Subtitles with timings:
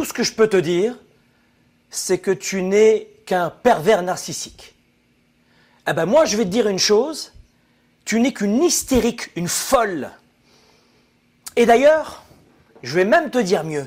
[0.00, 0.96] tout ce que je peux te dire,
[1.90, 4.74] c'est que tu n'es qu'un pervers narcissique.
[5.86, 7.34] Eh ben moi, je vais te dire une chose,
[8.06, 10.10] tu n'es qu'une hystérique, une folle.
[11.54, 12.22] Et d'ailleurs,
[12.82, 13.86] je vais même te dire mieux,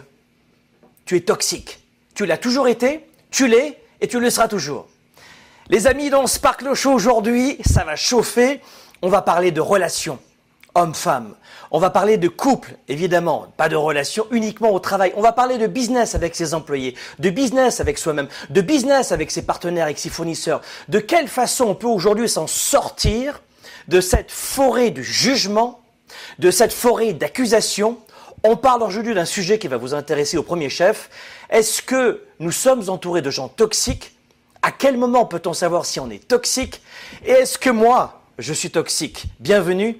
[1.05, 1.79] tu es toxique.
[2.13, 4.87] Tu l'as toujours été, tu l'es et tu le seras toujours.
[5.67, 8.61] Les amis, dans Sparkle Show aujourd'hui, ça va chauffer.
[9.01, 10.19] On va parler de relations
[10.75, 11.35] homme-femme.
[11.71, 15.13] On va parler de couple, évidemment, pas de relations uniquement au travail.
[15.15, 19.31] On va parler de business avec ses employés, de business avec soi-même, de business avec
[19.31, 20.61] ses partenaires, avec ses fournisseurs.
[20.89, 23.41] De quelle façon on peut aujourd'hui s'en sortir
[23.87, 25.81] de cette forêt de jugement,
[26.39, 27.97] de cette forêt d'accusation.
[28.43, 31.09] On parle aujourd'hui d'un sujet qui va vous intéresser au premier chef.
[31.49, 34.15] Est-ce que nous sommes entourés de gens toxiques?
[34.61, 36.81] À quel moment peut-on savoir si on est toxique?
[37.25, 39.25] Et est-ce que moi, je suis toxique?
[39.39, 39.99] Bienvenue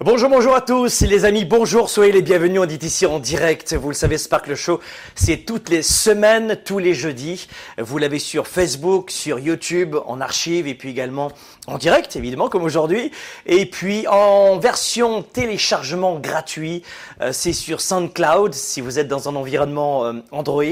[0.00, 3.74] Bonjour, bonjour à tous, les amis, bonjour, soyez les bienvenus, on dit ici en direct,
[3.74, 4.78] vous le savez, Sparkle Show,
[5.16, 10.68] c'est toutes les semaines, tous les jeudis, vous l'avez sur Facebook, sur YouTube, en archive,
[10.68, 11.32] et puis également
[11.68, 13.12] en direct, évidemment, comme aujourd'hui.
[13.46, 16.82] Et puis en version téléchargement gratuit,
[17.20, 20.62] euh, c'est sur SoundCloud si vous êtes dans un environnement euh, Android.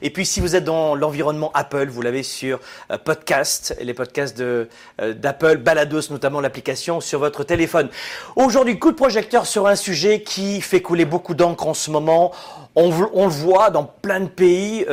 [0.00, 2.60] Et puis si vous êtes dans l'environnement Apple, vous l'avez sur
[2.92, 7.88] euh, podcast, les podcasts de d'Apple, Balados notamment l'application sur votre téléphone.
[8.36, 12.32] Aujourd'hui, coup de projecteur sur un sujet qui fait couler beaucoup d'encre en ce moment.
[12.76, 14.86] On, on, le voit dans plein de pays.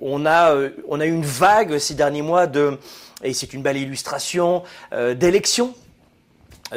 [0.00, 0.54] on a
[0.88, 2.78] on a eu une vague ces derniers mois de
[3.22, 4.62] et c'est une belle illustration
[4.92, 5.74] euh, d'élections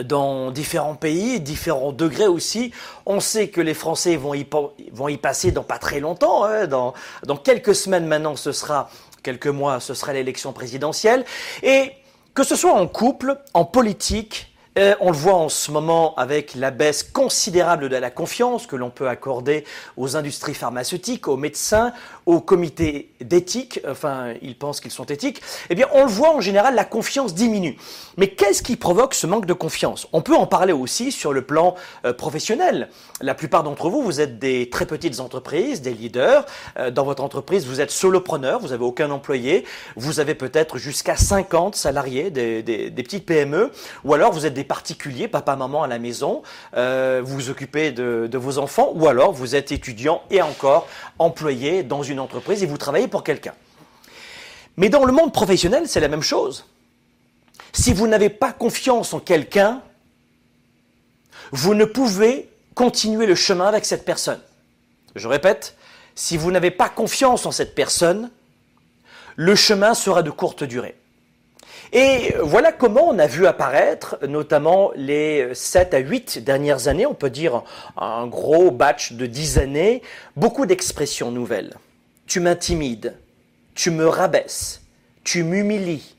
[0.04, 2.72] dans différents pays, différents degrés aussi.
[3.06, 6.94] On sait que les Français vont y, passer dans pas très longtemps, hein, dans
[7.44, 8.90] quelques semaines maintenant, ce sera,
[9.24, 11.26] quelques mois, ce sera l'élection présidentielle.
[11.64, 11.92] Et
[12.36, 14.49] que ce soit en couple, en politique,
[14.80, 18.78] euh, on le voit en ce moment avec la baisse considérable de la confiance que
[18.78, 19.66] l'on peut accorder
[19.98, 21.92] aux industries pharmaceutiques, aux médecins,
[22.26, 26.40] aux comités d'éthique, enfin ils pensent qu'ils sont éthiques, eh bien on le voit en
[26.40, 27.78] général, la confiance diminue.
[28.20, 30.06] Mais qu'est-ce qui provoque ce manque de confiance?
[30.12, 32.90] On peut en parler aussi sur le plan euh, professionnel.
[33.22, 36.46] La plupart d'entre vous, vous êtes des très petites entreprises, des leaders.
[36.78, 39.64] Euh, dans votre entreprise, vous êtes solopreneur, vous n'avez aucun employé,
[39.96, 43.72] vous avez peut-être jusqu'à 50 salariés, des, petites PME,
[44.04, 46.42] ou alors vous êtes des particuliers, papa, maman à la maison,
[46.76, 50.90] euh, vous vous occupez de, de, vos enfants, ou alors vous êtes étudiant et encore
[51.20, 53.54] employé dans une entreprise et vous travaillez pour quelqu'un.
[54.76, 56.66] Mais dans le monde professionnel, c'est la même chose.
[57.74, 59.82] Si vous n'avez pas confiance en quelqu'un,
[61.52, 64.40] vous ne pouvez continuer le chemin avec cette personne.
[65.16, 65.76] Je répète,
[66.16, 68.32] si vous n'avez pas confiance en cette personne,
[69.36, 70.96] le chemin sera de courte durée.
[71.92, 77.16] Et voilà comment on a vu apparaître, notamment les 7 à 8 dernières années, on
[77.16, 77.64] peut dire
[77.98, 80.04] un gros batch de 10 années,
[80.36, 81.74] beaucoup d'expressions nouvelles.
[82.28, 83.16] Tu m'intimides,
[83.74, 84.82] tu me rabaisses,
[85.24, 86.16] tu m'humilies,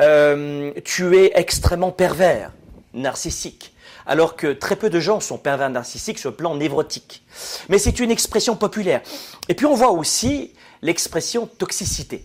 [0.00, 2.52] euh, tu es extrêmement pervers,
[2.94, 3.74] narcissique.
[4.06, 7.24] Alors que très peu de gens sont pervers narcissiques sur le plan névrotique.
[7.68, 9.00] Mais c'est une expression populaire.
[9.48, 10.52] Et puis on voit aussi
[10.82, 12.24] l'expression toxicité.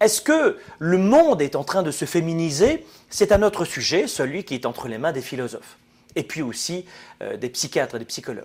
[0.00, 2.86] Est-ce que le monde est en train de se féminiser?
[3.10, 5.76] C'est un autre sujet, celui qui est entre les mains des philosophes,
[6.14, 6.84] et puis aussi
[7.20, 8.44] euh, des psychiatres des psychologues.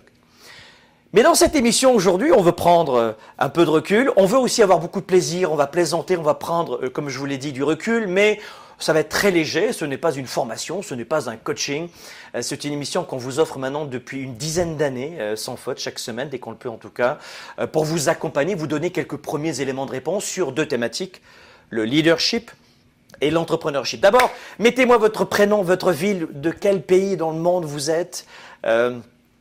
[1.12, 4.38] Mais dans cette émission aujourd'hui, on veut prendre euh, un peu de recul, on veut
[4.38, 7.38] aussi avoir beaucoup de plaisir, on va plaisanter, on va prendre, comme je vous l'ai
[7.38, 8.40] dit, du recul, mais
[8.78, 11.88] ça va être très léger, ce n'est pas une formation, ce n'est pas un coaching.
[12.34, 15.78] Euh, c'est une émission qu'on vous offre maintenant depuis une dizaine d'années, euh, sans faute,
[15.78, 17.18] chaque semaine, dès qu'on le peut en tout cas,
[17.58, 21.22] euh, pour vous accompagner, vous donner quelques premiers éléments de réponse sur deux thématiques,
[21.70, 22.50] le leadership
[23.20, 24.00] et l'entrepreneurship.
[24.00, 28.26] D'abord, mettez-moi votre prénom, votre ville, de quel pays dans le monde vous êtes.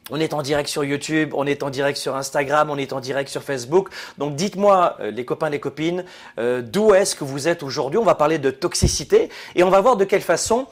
[0.09, 2.99] On est en direct sur YouTube, on est en direct sur Instagram, on est en
[2.99, 3.87] direct sur Facebook.
[4.17, 6.03] Donc dites-moi, euh, les copains, les copines,
[6.39, 7.97] euh, d'où est-ce que vous êtes aujourd'hui?
[7.97, 10.67] On va parler de toxicité et on va voir de quelle façon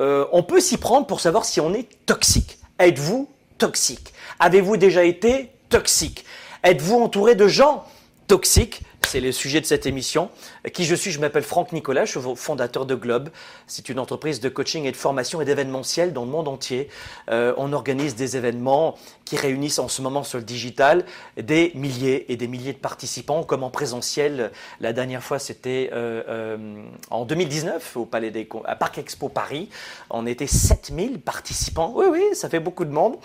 [0.00, 2.58] euh, on peut s'y prendre pour savoir si on est toxique.
[2.78, 3.28] Êtes-vous
[3.58, 4.14] toxique?
[4.40, 6.24] Avez-vous déjà été toxique?
[6.64, 7.84] Êtes-vous entouré de gens
[8.26, 8.82] toxiques?
[9.12, 10.30] C'est le sujet de cette émission.
[10.72, 11.10] Qui je suis?
[11.10, 13.28] Je m'appelle Franck Nicolas, je suis fondateur de Globe.
[13.66, 16.88] C'est une entreprise de coaching et de formation et d'événementiel dans le monde entier.
[17.28, 21.04] Euh, on organise des événements qui réunissent en ce moment sur le digital
[21.36, 24.50] des milliers et des milliers de participants, comme en présentiel.
[24.80, 29.68] La dernière fois, c'était euh, euh, en 2019 au Palais des à Parc Expo Paris.
[30.08, 31.92] On était 7000 participants.
[31.94, 33.16] Oui, oui, ça fait beaucoup de monde.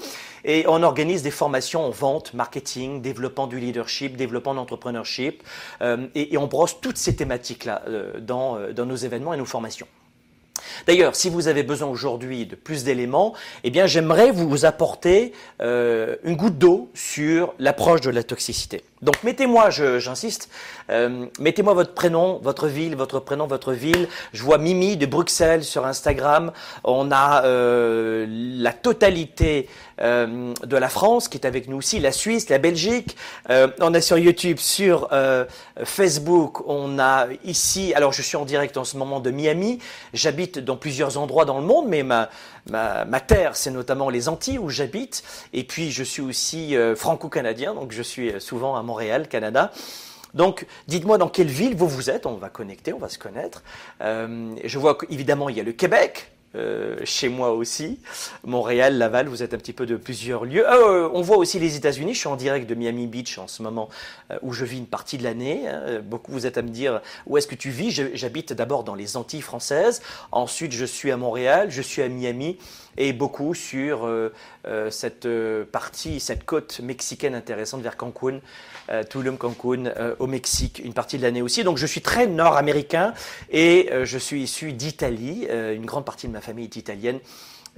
[0.44, 4.60] Et on organise des formations en vente, marketing, développement du leadership, développement de
[5.82, 9.46] Euh, et, on brosse toutes ces thématiques-là euh, dans, euh, dans nos événements et nos
[9.46, 9.88] formations.
[10.88, 16.36] D'ailleurs, si vous avez besoin aujourd'hui de plus d'éléments, eh bien, j'aimerais vous apporter une
[16.36, 18.84] goutte d'eau sur l'approche de la toxicité.
[19.02, 20.50] Donc mettez-moi, j'insiste,
[20.90, 24.08] euh, mettez-moi votre prénom, votre ville, votre prénom, votre ville.
[24.34, 26.52] Je vois Mimi de Bruxelles sur Instagram.
[26.84, 29.70] On a euh, la totalité
[30.02, 33.16] euh, de la France qui est avec nous aussi, la Suisse, la Belgique.
[33.50, 35.10] on a sur YouTube, sur
[35.84, 37.94] Facebook, on a ici.
[37.94, 39.80] Alors je suis en direct en ce moment de Miami.
[40.14, 42.30] J'habite dans plusieurs endroits dans le monde, mais ma
[42.70, 45.24] Ma, ma, terre, c'est notamment les Antilles où j'habite.
[45.54, 49.72] Et puis, je suis aussi franco-canadien, donc je suis souvent à Montréal, Canada.
[50.34, 52.26] Donc, dites-moi dans quelle ville vous vous êtes.
[52.26, 53.64] On va connecter, on va se connaître.
[54.02, 56.32] Euh, je vois qu'évidemment, il y a le Québec.
[56.58, 58.00] Euh, chez moi aussi,
[58.44, 60.68] Montréal, Laval, vous êtes un petit peu de plusieurs lieux.
[60.68, 62.14] Euh, on voit aussi les États-Unis.
[62.14, 63.90] Je suis en direct de Miami Beach en ce moment,
[64.42, 65.68] où je vis une partie de l'année.
[65.68, 66.02] Hein.
[66.04, 67.92] Beaucoup vous êtes à me dire où est-ce que tu vis?
[68.14, 70.02] J'habite d'abord dans les Antilles françaises.
[70.32, 72.58] Ensuite, je suis à Montréal, je suis à Miami
[72.98, 74.10] et beaucoup sur
[74.90, 75.28] cette
[75.72, 78.40] partie, cette côte mexicaine intéressante vers Cancun.
[78.90, 81.64] Euh, Tulum, Cancun, euh, au Mexique, une partie de l'année aussi.
[81.64, 83.14] Donc je suis très nord-américain
[83.52, 85.48] et euh, je suis issu d'Italie.
[85.50, 87.20] une grande partie de ma famille est italienne.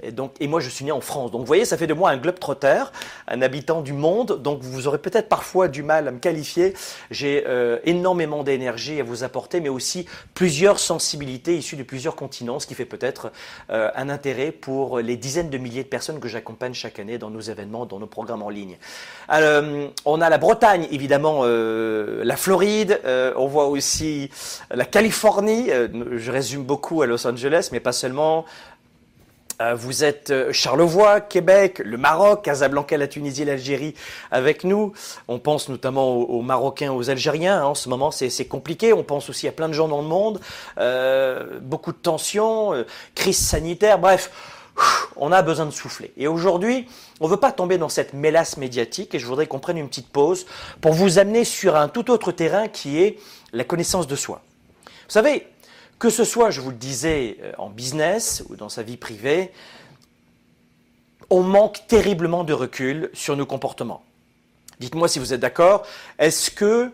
[0.02, 1.30] Et, donc, et moi, je suis né en France.
[1.30, 2.84] Donc, vous voyez, ça fait de moi un globe-trotter,
[3.30, 4.42] un habitant du monde.
[4.42, 6.74] Donc, vous aurez peut-être parfois du mal à me qualifier.
[7.10, 12.58] J'ai euh, énormément d'énergie à vous apporter, mais aussi plusieurs sensibilités issues de plusieurs continents,
[12.58, 13.32] ce qui fait peut-être
[13.70, 17.30] euh, un intérêt pour les dizaines de milliers de personnes que j'accompagne chaque année dans
[17.30, 18.76] nos événements, dans nos programmes en ligne.
[19.32, 23.00] Euh, on a la Bretagne, évidemment, la Floride.
[23.36, 24.30] on voit aussi
[24.70, 25.68] la Californie.
[25.68, 28.44] je résume beaucoup à Los Angeles, mais pas seulement.
[29.60, 33.94] Euh, vous êtes euh, Charlevoix, Québec, le Maroc, Casablanca, la Tunisie, l'Algérie
[34.30, 34.92] avec nous.
[35.28, 37.60] On pense notamment aux, Marocains, aux Algériens.
[37.60, 37.64] Hein.
[37.64, 38.92] En ce moment, c'est compliqué.
[38.92, 40.40] On pense aussi à plein de gens dans le monde.
[40.78, 42.72] Euh, beaucoup de tensions,
[43.14, 44.30] crise sanitaire, bref.
[45.16, 46.12] On a besoin de souffler.
[46.16, 46.86] Et aujourd'hui,
[47.20, 49.88] on ne veut pas tomber dans cette mélasse médiatique et je voudrais qu'on prenne une
[49.88, 50.46] petite pause
[50.80, 53.18] pour vous amener sur un tout autre terrain qui est
[53.52, 54.40] la connaissance de soi.
[54.86, 55.46] Vous savez,
[56.00, 59.52] que ce soit, je vous le disais, euh, en business ou dans sa vie privée,
[61.28, 64.02] on manque terriblement de recul sur nos comportements.
[64.80, 65.86] Dites-moi si vous êtes d'accord.
[66.18, 66.90] Est-ce que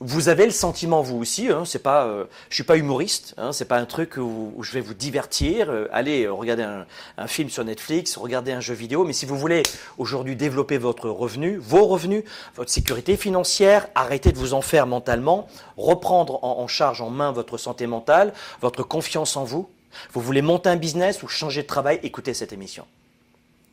[0.00, 3.52] vous avez le sentiment vous aussi, hein, c'est pas, euh, je suis pas humoriste, hein,
[3.52, 5.70] c'est pas un truc où, je vais vous divertir.
[5.70, 6.86] Euh, allez regarder un,
[7.16, 9.04] un, film sur Netflix, regarder un jeu vidéo.
[9.04, 9.64] Mais si vous voulez
[9.96, 12.22] aujourd'hui développer votre revenu, vos revenus,
[12.54, 17.32] votre sécurité financière, arrêtez de vous en faire mentalement, reprendre en, en charge en main
[17.32, 19.68] votre santé mentale, votre confiance en vous.
[20.12, 22.86] Vous voulez monter un business ou changer de travail, écoutez cette émission.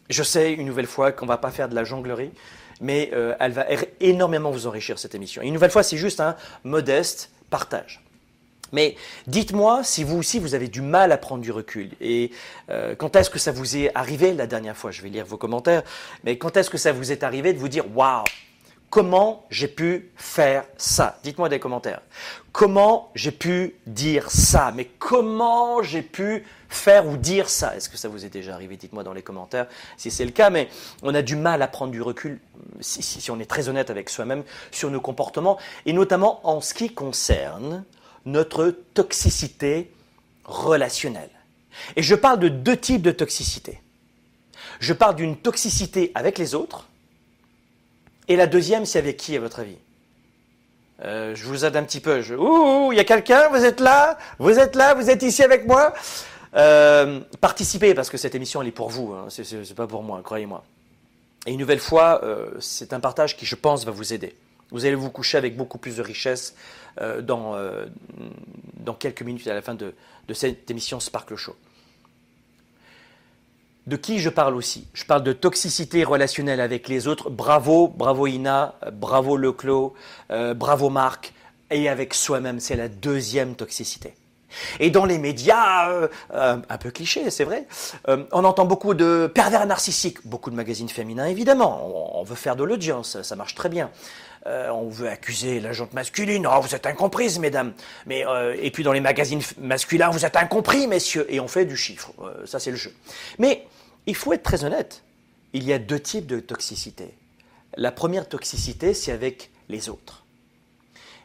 [0.10, 2.32] Je sais une nouvelle fois qu'on va pas faire de la jonglerie
[2.82, 3.66] mais euh, elle va
[4.00, 5.42] énormément vous enrichir cette émission.
[5.42, 8.02] Et une nouvelle fois, c'est juste un modeste partage.
[8.72, 8.96] Mais
[9.28, 11.92] dites-moi si vous aussi vous avez du mal à prendre du recul.
[12.02, 12.32] Et
[12.70, 14.92] euh, quand est-ce que ça vous est arrivé la dernière fois?
[14.92, 15.84] Je vais lire vos commentaires.
[16.24, 18.24] Mais quand est-ce que ça vous est arrivé de vous dire Waouh
[18.96, 21.20] Comment j'ai pu faire ça?
[21.22, 22.00] Dites-moi des commentaires.
[22.54, 24.72] Comment j'ai pu dire ça?
[24.74, 27.76] Mais comment j'ai pu faire ou dire ça?
[27.76, 28.78] Est-ce que ça vous est déjà arrivé?
[28.78, 30.50] Dites-moi dans les commentaires si c'est le cas.
[30.50, 30.70] Mais
[31.04, 32.40] on a du mal à prendre du recul,
[32.80, 36.74] si, si on est très honnête avec soi-même, sur nos comportements, et notamment en ce
[36.74, 37.84] qui concerne
[38.24, 39.92] notre toxicité
[40.46, 41.32] relationnelle.
[41.98, 43.82] Et je parle de deux types de toxicité.
[44.80, 46.88] Je parle d'une toxicité avec les autres
[48.28, 49.78] et la deuxième, c'est avec qui, à votre avis?
[51.04, 52.22] Euh, Je vous aide un petit peu.
[52.36, 55.68] Ouh, il y a quelqu'un Vous êtes là Vous êtes là Vous êtes ici avec
[55.68, 55.94] moi
[56.56, 59.14] euh, Participez, parce que cette émission, elle est pour vous.
[59.14, 59.28] Hein.
[59.30, 60.64] C'est pas pour moi, croyez-moi.
[61.46, 64.36] Et une nouvelle fois, euh, c'est un partage qui, je pense, va vous aider.
[64.72, 66.56] Vous allez vous coucher avec beaucoup plus de richesse
[67.22, 67.56] dans,
[68.98, 69.94] quelques minutes à la fin de
[70.34, 71.56] cette émission Sparkle Show.
[73.88, 74.88] De qui je parle aussi?
[74.94, 77.30] Je parle de toxicité relationnelle avec les autres.
[77.30, 79.94] Bravo, bravo Ina, bravo Leclos,
[80.32, 81.34] euh, bravo Marc.
[81.72, 84.16] Et avec soi-même, c'est la deuxième toxicité.
[84.80, 87.68] Et dans les médias, euh, euh, un peu cliché, c'est vrai,
[88.08, 92.20] on entend beaucoup de pervers narcissiques, beaucoup de magazines féminins évidemment.
[92.20, 93.90] On, veut faire de l'audience, ça marche très bien.
[94.46, 96.48] On veut accuser la jante masculine.
[96.48, 97.74] Oh, vous êtes incomprise, mesdames.
[98.06, 98.24] Mais
[98.62, 101.26] et puis dans les magazines masculins, vous êtes incompris, messieurs.
[101.30, 102.14] Et on fait du chiffre.
[102.46, 102.94] ça, c'est le jeu.
[103.40, 103.66] Mais
[104.06, 105.04] il faut être très honnête.
[105.54, 107.14] Il y a deux types de toxicité.
[107.78, 110.24] La première toxicité, c'est avec les autres,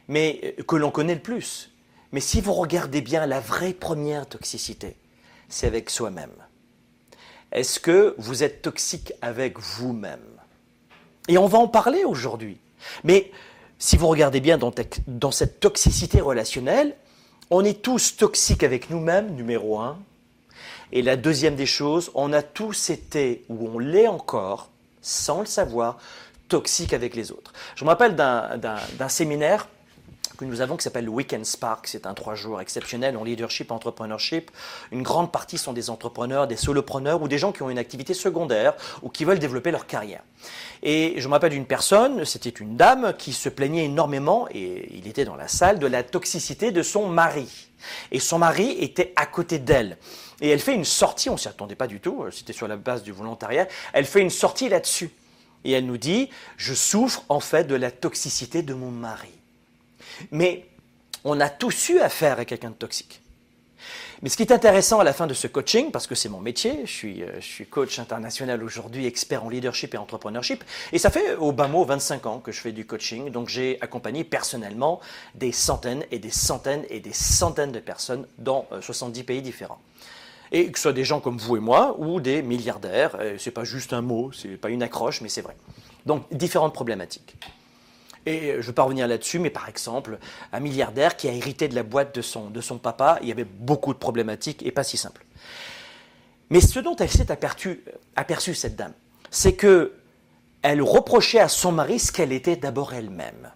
[0.07, 1.69] mais euh, que l'on connaît le plus.
[2.11, 4.97] Mais si vous regardez bien la vraie première toxicité,
[5.47, 6.33] c'est avec soi-même.
[7.51, 10.19] Est-ce que vous êtes toxique avec vous-même?
[11.27, 12.57] Et on va en parler aujourd'hui.
[13.03, 13.31] Mais
[13.79, 16.95] si vous regardez bien dans, cette toxicité relationnelle,
[17.49, 19.97] on est tous toxiques avec nous-mêmes, numéro un.
[20.91, 24.69] Et la deuxième des choses, on a tous été, ou on l'est encore,
[25.01, 25.97] sans le savoir,
[26.47, 27.53] toxique avec les autres.
[27.75, 29.67] Je me rappelle d'un séminaire
[30.41, 31.87] que nous avons qui s'appelle le Weekend Spark.
[31.87, 34.49] C'est un trois jours exceptionnel en leadership, entrepreneurship.
[34.91, 38.13] Une grande partie sont des entrepreneurs, des solopreneurs ou des gens qui ont une activité
[38.13, 40.23] secondaire ou qui veulent développer leur carrière.
[40.81, 45.07] Et je me rappelle d'une personne, c'était une dame qui se plaignait énormément, et il
[45.07, 47.69] était dans la salle, de la toxicité de son mari.
[48.11, 49.97] Et son mari était à côté d'elle.
[50.41, 52.77] Et elle fait une sortie, on s'y attendait pas du tout, euh, c'était sur la
[52.77, 55.11] base du volontariat, elle fait une sortie là-dessus.
[55.65, 59.29] Et elle nous dit, je souffre en fait de la toxicité de mon mari.
[60.31, 60.65] Mais
[61.23, 63.21] on a tous eu affaire à quelqu'un de toxique.
[64.21, 66.39] Mais ce qui est intéressant à la fin de ce coaching, parce que c'est mon
[66.39, 71.35] métier, je suis, euh, coach international aujourd'hui, expert en leadership et entrepreneurship, et ça fait
[71.37, 74.99] au bas mot 25 ans que je fais du coaching, donc j'ai accompagné personnellement
[75.33, 79.79] des centaines et des centaines et des centaines de personnes dans 70 euh, pays différents
[80.51, 83.17] et que ce soit des gens comme vous et moi ou des milliardaires.
[83.37, 85.55] C'est pas juste un mot, c'est pas une accroche, mais c'est vrai.
[86.05, 87.37] Donc différentes problématiques.
[88.25, 90.19] Et je ne vais pas revenir là-dessus, mais par exemple,
[90.53, 93.31] un milliardaire qui a hérité de la boîte de son, de son papa, il y
[93.31, 95.25] avait beaucoup de problématiques et pas si simple.
[96.49, 97.83] Mais ce dont elle s'est aperçue,
[98.15, 98.93] aperçue, cette dame,
[99.29, 99.93] c'est que
[100.61, 103.51] elle reprochait à son mari ce qu'elle était d'abord elle-même.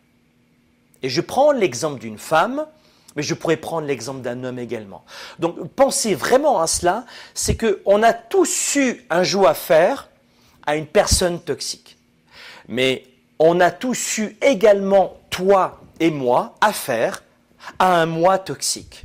[1.04, 2.66] Et je prends l'exemple d'une femme
[3.16, 5.06] mais je pourrais prendre l'exemple d'un homme également.
[5.40, 10.10] Donc pensez vraiment à cela, c'est qu'on a tous eu un jour à faire
[10.66, 11.98] à une personne toxique.
[12.68, 13.04] Mais
[13.40, 17.24] on a tous eu également, toi et moi, affaire
[17.80, 19.04] à un moi toxique.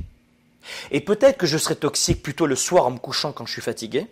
[0.91, 3.61] Et peut-être que je serai toxique plutôt le soir en me couchant quand je suis
[3.61, 4.07] fatigué,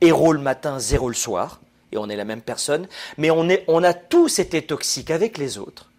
[0.00, 1.60] héros le matin, zéro le soir,
[1.92, 2.86] et on est la même personne,
[3.16, 5.90] mais on, on a tous été toxiques avec les autres.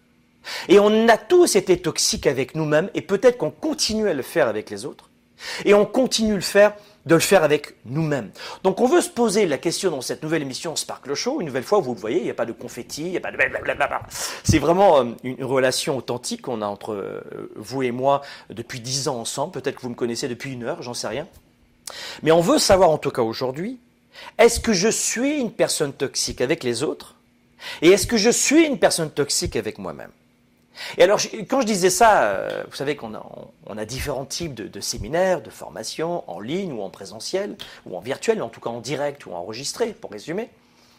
[0.68, 4.48] Et on a tous été toxiques avec nous-mêmes et peut-être qu'on continue à le faire
[4.48, 5.10] avec les autres.
[5.64, 6.74] Et on continue le faire,
[7.06, 8.30] de le faire avec nous-mêmes.
[8.62, 11.40] Donc on veut se poser la question dans cette nouvelle émission Sparkle Show.
[11.40, 13.20] Une nouvelle fois, vous le voyez, il n'y a pas de confetti, il n'y a
[13.20, 14.02] pas de blablabla.
[14.44, 17.20] C'est vraiment euh, une relation authentique qu'on a entre euh,
[17.56, 19.52] vous et moi depuis dix ans ensemble.
[19.52, 21.26] Peut-être que vous me connaissez depuis une heure, j'en sais rien.
[22.22, 23.78] Mais on veut savoir en tout cas aujourd'hui,
[24.38, 27.16] est-ce que je suis une personne toxique avec les autres?
[27.82, 30.10] Et est-ce que je suis une personne toxique avec moi-même?
[30.98, 35.42] Et alors, quand je disais ça, euh, vous savez qu'on a, différents types de, séminaires,
[35.42, 37.56] de formations, en ligne ou en présentiel,
[37.86, 40.50] ou en virtuel, en tout cas en direct ou enregistré, pour résumer.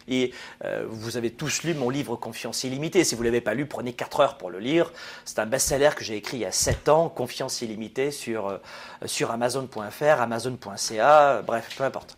[0.08, 0.32] Et
[0.64, 3.04] euh, vous avez tous lu mon livre Confiance illimitée.
[3.04, 4.92] Si vous ne l'avez pas lu, prenez 4 heures pour le lire.
[5.24, 8.58] C'est un best-seller que j'ai écrit il y a 7 ans, Confiance illimitée, sur, euh,
[9.06, 12.16] sur Amazon.fr, Amazon.ca, bref, peu importe.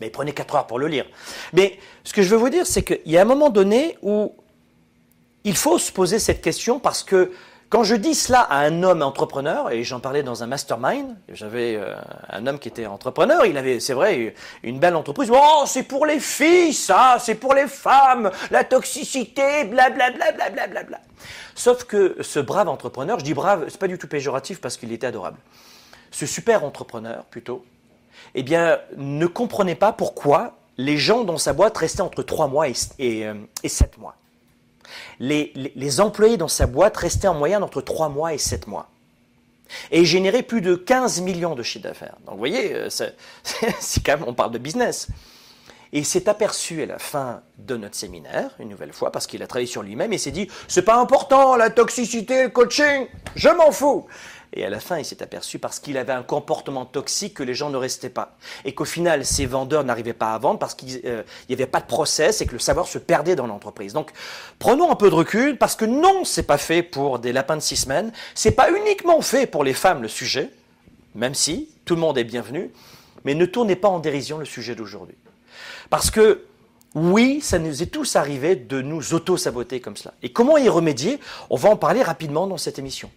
[0.00, 1.06] Mais prenez 4 heures pour le lire.
[1.52, 4.32] Mais ce que je veux vous dire, c'est qu'il y a un moment donné où
[5.48, 7.32] il faut se poser cette question parce que
[7.70, 11.76] quand je dis cela à un homme entrepreneur, et j'en parlais dans un mastermind, j'avais
[11.76, 11.94] euh,
[12.28, 15.30] un homme qui était entrepreneur, il avait, c'est vrai, une belle entreprise.
[15.32, 20.82] Oh, c'est pour les filles, ça, c'est pour les femmes, la toxicité, blablabla, blablabla.
[20.84, 21.00] Bla,
[21.54, 24.92] Sauf que ce brave entrepreneur, je dis brave, c'est pas du tout péjoratif parce qu'il
[24.92, 25.38] était adorable.
[26.10, 27.64] Ce super entrepreneur, plutôt,
[28.34, 32.68] eh bien, ne comprenait pas pourquoi les gens dans sa boîte restaient entre 3 mois
[32.68, 34.14] et, et, euh, et 7 mois
[35.20, 38.88] les, employés dans sa boîte restaient en moyenne entre 3 mois et 7 mois.
[39.90, 42.16] Et généraient plus de 15 millions de chiffres d'affaires.
[42.24, 42.88] Donc vous voyez, euh,
[43.80, 45.08] c'est quand même, on parle de business.
[45.92, 49.42] Et il s'est aperçu à la fin de notre séminaire, une nouvelle fois, parce qu'il
[49.42, 53.48] a travaillé sur lui-même et s'est dit, c'est pas important, la toxicité, le coaching, je
[53.48, 54.06] m'en fous.
[54.54, 57.54] Et à la fin, il s'est aperçu parce qu'il avait un comportement toxique que les
[57.54, 58.36] gens ne restaient pas.
[58.64, 61.80] Et qu'au final, ces vendeurs n'arrivaient pas à vendre parce qu'il n'y euh, avait pas
[61.80, 63.92] de process et que le savoir se perdait dans l'entreprise.
[63.92, 64.10] Donc,
[64.58, 67.62] prenons un peu de recul parce que non, c'est pas fait pour des lapins de
[67.62, 68.12] six semaines.
[68.34, 70.50] C'est pas uniquement fait pour les femmes, le sujet,
[71.14, 72.70] même si tout le monde est bienvenu.
[73.24, 75.16] Mais ne tournez pas en dérision le sujet d'aujourd'hui.
[75.90, 76.44] Parce que
[76.94, 80.14] oui, ça nous est tous arrivé de nous auto-saboter comme cela.
[80.22, 81.20] Et comment y remédier?
[81.50, 83.10] On va en parler rapidement dans cette émission.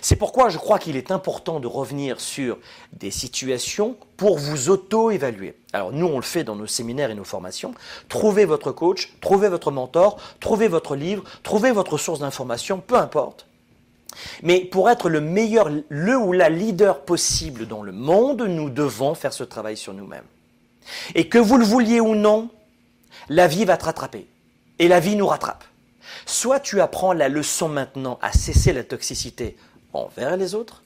[0.00, 2.58] C'est pourquoi je crois qu'il est important de revenir sur
[2.92, 5.56] des situations pour vous auto-évaluer.
[5.72, 7.74] Alors nous, on le fait dans nos séminaires et nos formations.
[8.08, 13.46] Trouvez votre coach, trouvez votre mentor, trouvez votre livre, trouvez votre source d'information, peu importe.
[14.42, 19.14] Mais pour être le meilleur, le ou la leader possible dans le monde, nous devons
[19.14, 20.24] faire ce travail sur nous-mêmes.
[21.14, 22.48] Et que vous le vouliez ou non,
[23.28, 24.26] la vie va te rattraper.
[24.78, 25.64] Et la vie nous rattrape.
[26.24, 29.56] Soit tu apprends la leçon maintenant à cesser la toxicité
[29.92, 30.82] envers les autres,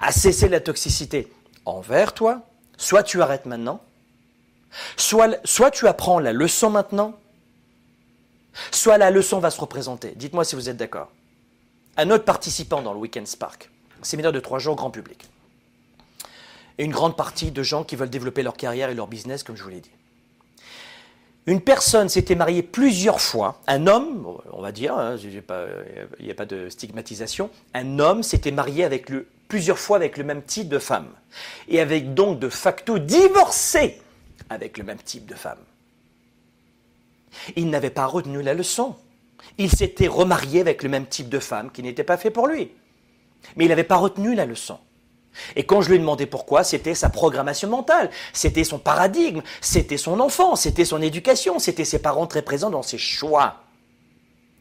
[0.00, 1.32] à cesser la toxicité
[1.64, 2.42] envers toi,
[2.76, 3.82] soit tu arrêtes maintenant,
[4.96, 7.18] soit, tu apprends la leçon maintenant,
[8.70, 10.12] soit la leçon va se représenter.
[10.16, 11.10] Dites-moi si vous êtes d'accord.
[11.96, 13.70] Un autre participant dans le Weekend Spark,
[14.02, 15.28] séminaire de trois jours grand public.
[16.78, 19.56] Et une grande partie de gens qui veulent développer leur carrière et leur business, comme
[19.56, 19.90] je vous l'ai dit.
[21.46, 26.34] Une personne s'était mariée plusieurs fois, un homme, on va dire, hein, il n'y a
[26.34, 28.88] pas de stigmatisation, un homme s'était marié
[29.48, 31.08] plusieurs fois avec le même type de femme,
[31.68, 34.00] et avec donc de facto divorcé
[34.50, 35.58] avec le même type de femme.
[37.56, 38.96] Il n'avait pas retenu la leçon.
[39.56, 42.72] Il s'était remarié avec le même type de femme qui n'était pas fait pour lui.
[43.56, 44.78] Mais il n'avait pas retenu la leçon.
[45.56, 49.96] Et quand je lui ai demandé pourquoi, c'était sa programmation mentale, c'était son paradigme, c'était
[49.96, 53.56] son enfant, c'était son éducation, c'était ses parents très présents dans ses choix.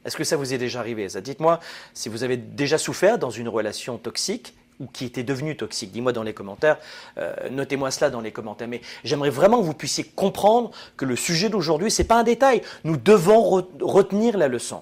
[0.06, 1.60] Est-ce que ça vous est déjà arrivé Dites-moi
[1.94, 5.92] si vous avez déjà souffert dans une relation toxique ou qui était devenue toxique.
[5.92, 6.78] Dis-moi dans les commentaires,
[7.18, 8.68] euh, notez-moi cela dans les commentaires.
[8.68, 12.24] Mais j'aimerais vraiment que vous puissiez comprendre que le sujet d'aujourd'hui, ce n'est pas un
[12.24, 12.62] détail.
[12.86, 14.82] Nous devons retenir la leçon.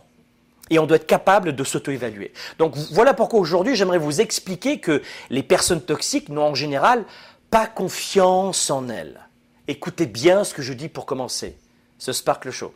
[0.70, 2.34] Et on doit être capable de s'auto-évaluer.
[2.60, 7.06] Donc voilà pourquoi aujourd'hui j'aimerais vous expliquer que les personnes toxiques n'ont en général
[7.50, 9.20] pas confiance en elles.
[9.68, 11.58] Écoutez bien ce que je dis pour commencer.
[11.98, 12.74] Ce Sparkle Show.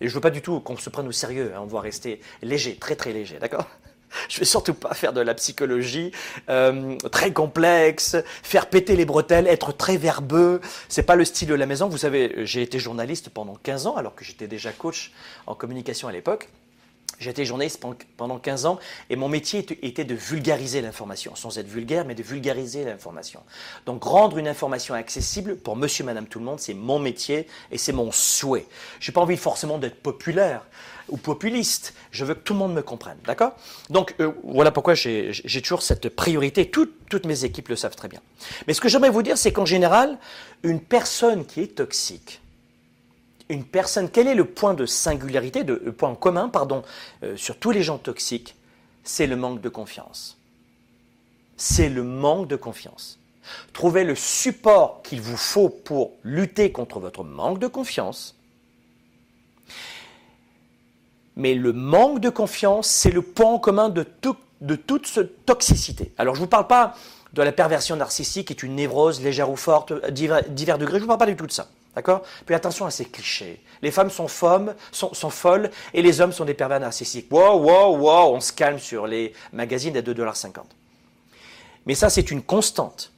[0.00, 1.60] Et je ne veux pas du tout qu'on se prenne au sérieux, hein.
[1.62, 3.66] on va rester léger, très très léger, d'accord?
[4.28, 6.12] Je vais surtout pas faire de la psychologie
[6.48, 10.60] euh, très complexe, faire péter les bretelles, être très verbeux.
[10.88, 11.88] C'est pas le style de la maison.
[11.88, 15.10] Vous savez, j'ai été journaliste pendant 15 ans, alors que j'étais déjà coach
[15.48, 16.48] en communication à l'époque.
[17.18, 17.82] J'étais journaliste
[18.16, 18.78] pendant 15 ans
[19.10, 23.40] et mon métier était de vulgariser l'information, sans être vulgaire, mais de vulgariser l'information.
[23.86, 27.78] Donc rendre une information accessible pour monsieur, madame, tout le monde, c'est mon métier et
[27.78, 28.66] c'est mon souhait.
[29.00, 30.62] Je n'ai pas envie forcément d'être populaire
[31.08, 33.52] ou populiste, je veux que tout le monde me comprenne, d'accord?
[33.90, 38.20] Donc euh, voilà pourquoi j'ai toujours cette priorité, toutes mes équipes le savent très bien.
[38.66, 40.18] Mais ce que j'aimerais vous dire, c'est qu'en général,
[40.62, 42.40] une personne qui est toxique,
[43.48, 46.82] une personne, quel est le point de singularité, le point commun, pardon,
[47.22, 48.56] euh, sur tous les gens toxiques?
[49.02, 50.38] C'est le manque de confiance.
[51.56, 53.18] C'est le manque de confiance.
[53.72, 58.34] Trouvez le support qu'il vous faut pour lutter contre votre manque de confiance.
[61.36, 64.06] Mais le manque de confiance, c'est le point commun de,
[64.60, 66.12] de toute cette toxicité.
[66.16, 66.94] Alors je ne vous parle pas
[67.32, 70.98] de la perversion narcissique, qui est une névrose légère ou forte, divers, divers degrés, je
[70.98, 71.68] ne vous parle pas du tout de ça.
[71.94, 72.22] D'accord?
[72.44, 73.62] Puis attention à ces clichés.
[73.82, 77.30] Les femmes sont, sont, folles et les hommes sont des pervers narcissiques.
[77.30, 80.62] Wow, wow, wow, on se calme sur les magazines à 2,50$.
[81.86, 83.12] Mais ça, c'est une constante.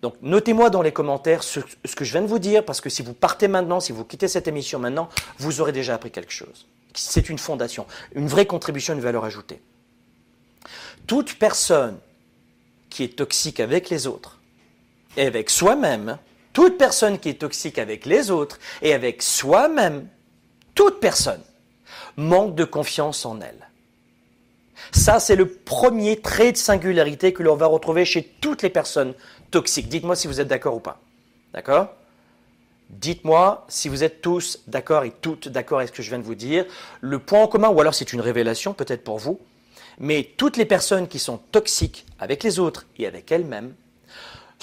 [0.00, 2.88] Donc, notez-moi dans les commentaires ce, ce, que je viens de vous dire, parce que
[2.88, 6.32] si vous partez maintenant, si vous quittez cette émission maintenant, vous aurez déjà appris quelque
[6.32, 6.66] chose.
[6.94, 9.60] C'est une fondation, une vraie contribution, une valeur ajoutée.
[11.06, 11.98] Toute personne
[12.90, 14.38] qui est toxique avec les autres
[15.16, 16.18] et avec soi-même,
[16.52, 20.06] toute personne qui est toxique avec les autres et avec soi-même,
[20.74, 21.42] toute personne
[22.16, 23.68] manque de confiance en elle.
[24.90, 29.14] Ça, c'est le premier trait de singularité que l'on va retrouver chez toutes les personnes
[29.50, 29.88] toxiques.
[29.88, 31.00] Dites-moi si vous êtes d'accord ou pas.
[31.54, 31.88] D'accord?
[32.90, 36.24] Dites-moi si vous êtes tous d'accord et toutes d'accord avec ce que je viens de
[36.24, 36.66] vous dire.
[37.00, 39.40] Le point en commun, ou alors c'est une révélation peut-être pour vous,
[39.98, 43.74] mais toutes les personnes qui sont toxiques avec les autres et avec elles-mêmes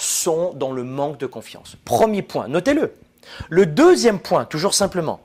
[0.00, 1.76] sont dans le manque de confiance.
[1.84, 2.94] Premier point, notez-le.
[3.48, 5.20] Le deuxième point, toujours simplement,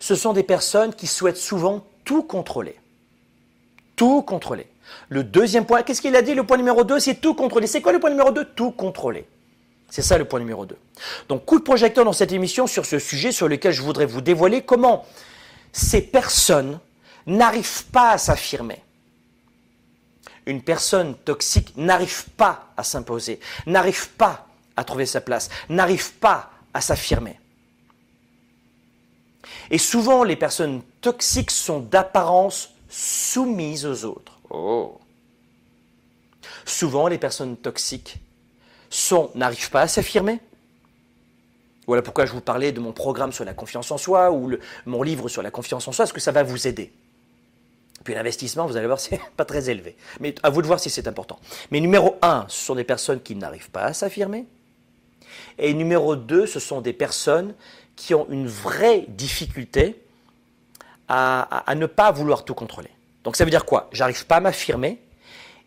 [0.00, 2.76] ce sont des personnes qui souhaitent souvent tout contrôler.
[3.96, 4.66] Tout contrôler.
[5.08, 7.66] Le deuxième point, qu'est-ce qu'il a dit Le point numéro 2, c'est tout contrôler.
[7.66, 9.26] C'est quoi le point numéro 2 Tout contrôler.
[9.88, 10.76] C'est ça le point numéro 2.
[11.28, 14.20] Donc, coup de projecteur dans cette émission sur ce sujet sur lequel je voudrais vous
[14.20, 15.04] dévoiler comment
[15.72, 16.78] ces personnes
[17.26, 18.82] n'arrivent pas à s'affirmer
[20.46, 26.50] une personne toxique n'arrive pas à s'imposer, n'arrive pas à trouver sa place, n'arrive pas
[26.74, 27.38] à s'affirmer.
[29.70, 34.38] Et souvent, les personnes toxiques sont d'apparence soumises aux autres.
[34.50, 34.98] Oh.
[36.64, 38.16] Souvent, les personnes toxiques
[38.90, 40.40] sont n'arrivent pas à s'affirmer.
[41.86, 44.52] Voilà pourquoi je vous parlais de mon programme sur la confiance en soi ou
[44.86, 46.92] mon livre sur la confiance en soi, parce que ça va vous aider?
[48.04, 49.96] Puis l'investissement, vous allez voir, c'est pas très élevé.
[50.20, 51.38] Mais à vous de voir si c'est important.
[51.70, 54.46] Mais numéro un, ce sont des personnes qui n'arrivent pas à s'affirmer.
[55.58, 57.54] Et numéro deux, ce sont des personnes
[57.96, 60.02] qui ont une vraie difficulté
[61.08, 62.90] à, à ne pas vouloir tout contrôler.
[63.24, 63.88] Donc ça veut dire quoi?
[63.92, 65.00] J'arrive pas à m'affirmer.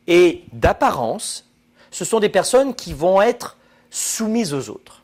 [0.08, 1.50] Et d'apparence,
[1.91, 3.58] ce sont des personnes qui vont être
[3.89, 5.04] soumises aux autres.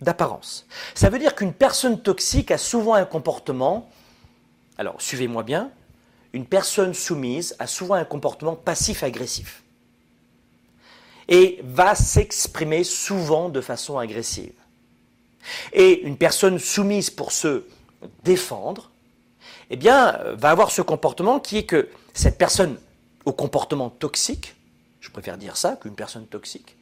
[0.00, 0.66] D'apparence.
[0.94, 3.88] Ça veut dire qu'une personne toxique a souvent un comportement,
[4.76, 5.70] alors suivez-moi bien,
[6.36, 9.62] une personne soumise a souvent un comportement passif-agressif
[11.28, 14.52] et va s'exprimer souvent de façon agressive.
[15.72, 17.64] Et une personne soumise pour se
[18.22, 18.90] défendre,
[19.70, 22.76] eh bien, va avoir ce comportement qui est que cette personne
[23.24, 24.56] au comportement toxique,
[25.00, 26.76] je préfère dire ça qu'une personne toxique,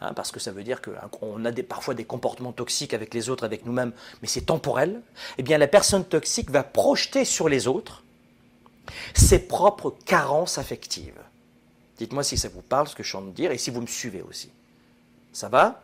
[0.00, 3.44] hein, parce que ça veut dire qu'on a parfois des comportements toxiques avec les autres,
[3.44, 5.02] avec nous-mêmes, mais c'est temporel,
[5.36, 8.02] eh bien la personne toxique va projeter sur les autres
[9.14, 11.20] ses propres carences affectives.
[11.98, 13.70] Dites-moi si ça vous parle, ce que je suis en train de dire, et si
[13.70, 14.50] vous me suivez aussi.
[15.32, 15.82] Ça va?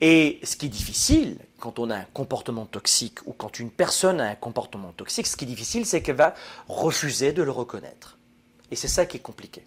[0.00, 4.20] Et ce qui est difficile, quand on a un comportement toxique, ou quand une personne
[4.20, 6.34] a un comportement toxique, ce qui est difficile, c'est qu'elle va
[6.68, 8.16] refuser de le reconnaître.
[8.70, 9.64] Et c'est ça qui est compliqué.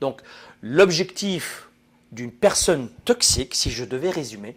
[0.00, 0.20] Donc,
[0.60, 1.68] l'objectif
[2.12, 4.56] d'une personne toxique, si je devais résumer,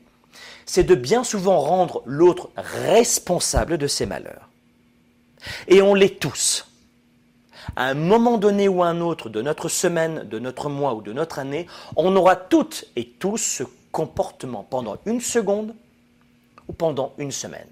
[0.65, 4.48] c'est de bien souvent rendre l'autre responsable de ses malheurs.
[5.67, 6.67] Et on l'est tous.
[7.75, 11.13] À un moment donné ou un autre de notre semaine, de notre mois ou de
[11.13, 15.75] notre année, on aura toutes et tous ce comportement pendant une seconde
[16.67, 17.67] ou pendant une semaine.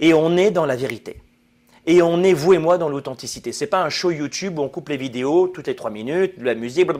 [0.00, 1.22] Et on est dans la vérité.
[1.86, 3.52] Et on est, vous et moi, dans l'authenticité.
[3.52, 6.44] C'est pas un show YouTube où on coupe les vidéos toutes les trois minutes, de
[6.44, 6.90] la musique.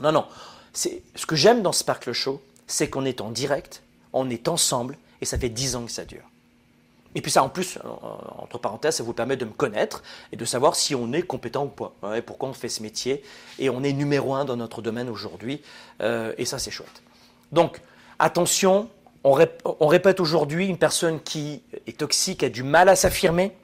[0.00, 0.26] Non, non.
[0.72, 3.82] Ce que j'aime dans Sparkle Show, c'est qu'on est en direct,
[4.12, 6.29] on est ensemble, et ça fait dix ans que ça dure.
[7.14, 7.78] Et puis ça, en plus,
[8.38, 11.64] entre parenthèses, ça vous permet de me connaître et de savoir si on est compétent
[11.64, 12.16] ou pas.
[12.16, 13.22] et pourquoi on fait ce métier.
[13.58, 15.60] Et on est numéro un dans notre domaine aujourd'hui.
[16.00, 17.02] Euh, et ça, c'est chouette.
[17.50, 17.80] Donc,
[18.20, 18.88] attention,
[19.24, 23.56] on, répète aujourd'hui, une personne qui est toxique a du mal à s'affirmer,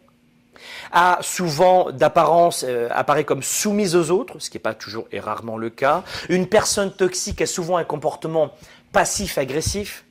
[0.91, 5.21] a souvent d'apparence euh, apparaît comme soumise aux autres, ce qui n'est pas toujours et
[5.21, 6.03] rarement le cas.
[6.29, 8.51] Une personne toxique a souvent un comportement
[8.93, 10.06] passif-agressif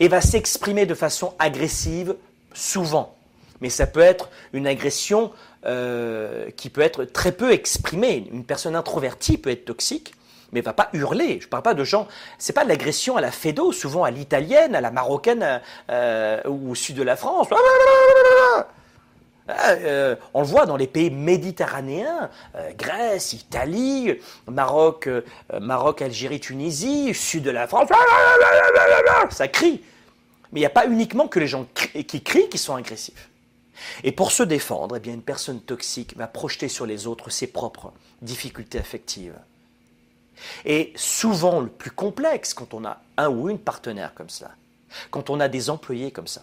[0.00, 2.16] et va s'exprimer de façon agressive
[2.54, 3.14] souvent.
[3.60, 5.30] Mais ça peut être une agression
[5.64, 8.28] euh, qui peut être très peu exprimée.
[8.32, 10.14] Une personne introvertie peut être toxique,
[10.50, 11.38] mais va pas hurler.
[11.40, 12.08] Je ne parle pas de gens.
[12.38, 16.72] C'est pas de l'agression à la fédo, souvent à l'italienne, à la marocaine euh, ou
[16.72, 17.48] au sud de la France.
[19.68, 22.30] Euh, on le voit dans les pays méditerranéens,
[22.76, 25.08] Grèce, Italie, Maroc,
[25.60, 27.88] Maroc, Algérie, Tunisie, sud de la France,
[29.30, 29.82] ça crie.
[30.52, 33.28] Mais il n'y a pas uniquement que les gens qui crient qui sont agressifs.
[34.04, 37.46] Et pour se défendre, eh bien, une personne toxique va projeter sur les autres ses
[37.46, 39.34] propres difficultés affectives.
[40.64, 44.52] Et souvent, le plus complexe, quand on a un ou une partenaire comme ça,
[45.10, 46.42] quand on a des employés comme ça,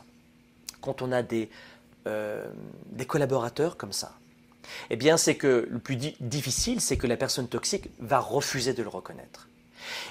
[0.81, 1.49] quand on a des,
[2.07, 2.45] euh,
[2.91, 4.13] des collaborateurs comme ça,
[4.89, 8.83] eh bien, c'est que le plus difficile, c'est que la personne toxique va refuser de
[8.83, 9.47] le reconnaître.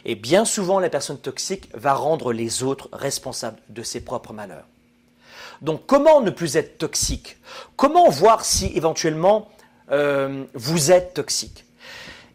[0.04, 4.66] Et bien souvent, la personne toxique va rendre les autres responsables de ses propres malheurs.
[5.62, 7.36] Donc, comment ne plus être toxique?
[7.76, 9.48] Comment voir si éventuellement
[9.90, 11.64] euh, vous êtes toxique?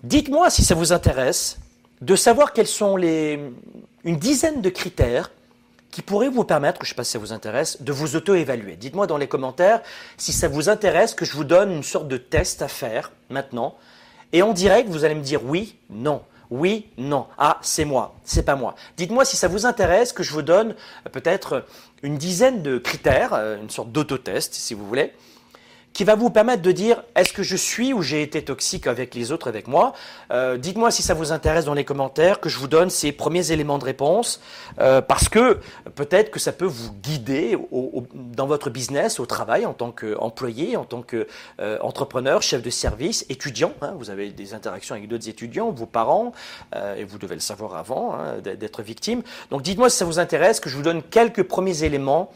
[0.04, 1.58] Dites-moi si ça vous intéresse
[2.02, 3.40] de savoir quels sont les
[4.04, 5.32] une dizaine de critères
[5.94, 8.76] qui pourraient vous permettre, je ne sais pas si ça vous intéresse, de vous auto-évaluer.
[8.76, 9.82] Dites-moi dans les commentaires
[10.18, 13.76] si ça vous intéresse que je vous donne une sorte de test à faire maintenant.
[14.34, 16.24] Et en direct, vous allez me dire oui, non.
[16.50, 17.28] Oui, non.
[17.38, 18.74] Ah, c'est moi, c'est pas moi.
[18.98, 20.72] Dites-moi si ça vous intéresse que je vous donne
[21.06, 21.64] euh, peut-être
[22.02, 25.14] une dizaine de critères, euh, une sorte d'autotest si vous voulez,
[25.94, 29.14] qui va vous permettre de dire est-ce que je suis ou j'ai été toxique avec
[29.14, 29.94] les autres, avec moi?
[30.32, 33.52] Euh, dites-moi si ça vous intéresse dans les commentaires que je vous donne ces premiers
[33.52, 34.42] éléments de réponse
[34.80, 35.60] euh, parce que
[35.96, 37.58] peut-être que ça peut vous guider
[38.36, 43.74] dans votre business, au travail, en tant qu'employé, en tant qu'entrepreneur, chef de service, étudiant.
[43.82, 43.94] Hein.
[43.98, 46.32] vous avez des interactions avec d'autres étudiants, vos parents,
[46.98, 49.22] et vous devez le savoir avant hein, d'être victime.
[49.52, 52.32] Donc dites-moi si ça vous intéresse que je vous donne quelques premiers éléments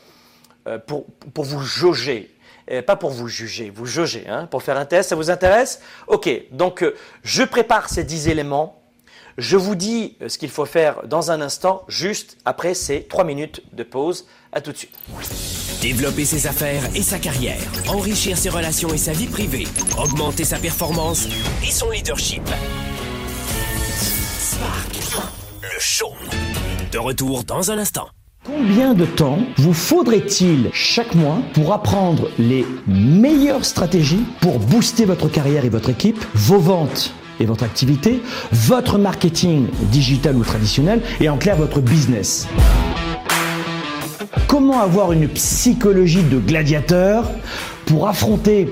[0.86, 2.37] pour, pour vous jauger
[2.82, 5.82] pas pour vous juger, vous juger, hein, pour faire un test, ça vous intéresse?
[6.08, 8.82] Ok, donc euh, je prépare ces 10 éléments,
[9.38, 13.24] je vous dis euh, ce qu'il faut faire dans un instant, juste après ces 3
[13.24, 14.28] minutes de pause.
[14.52, 14.96] À tout de suite.
[15.82, 20.58] Développer ses affaires et sa carrière, enrichir ses relations et sa vie privée, augmenter sa
[20.58, 21.28] performance
[21.62, 22.42] et son leadership.
[24.40, 26.14] Spark, le show.
[26.92, 28.08] De retour dans un instant.
[28.48, 35.28] Combien de temps vous faudrait-il chaque mois pour apprendre les meilleures stratégies pour booster votre
[35.28, 38.22] carrière et votre équipe, vos ventes et votre activité,
[38.54, 42.48] votre marketing digital ou traditionnel et en clair votre business?
[44.48, 47.30] Comment avoir une psychologie de gladiateur
[47.86, 48.72] pour affronter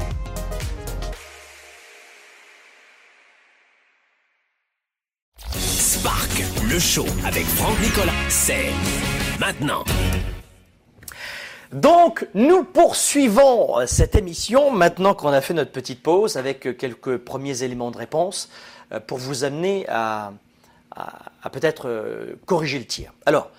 [6.71, 8.71] Le show avec Franck Nicolas, c'est
[9.41, 9.83] maintenant.
[11.73, 17.63] Donc, nous poursuivons cette émission maintenant qu'on a fait notre petite pause avec quelques premiers
[17.63, 18.49] éléments de réponse
[18.93, 20.31] euh, pour vous amener à,
[21.51, 23.11] peut-être euh, corriger le tir.
[23.25, 23.51] Alors,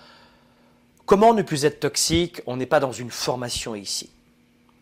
[1.05, 4.09] comment ne plus être toxique On n'est pas dans une formation ici.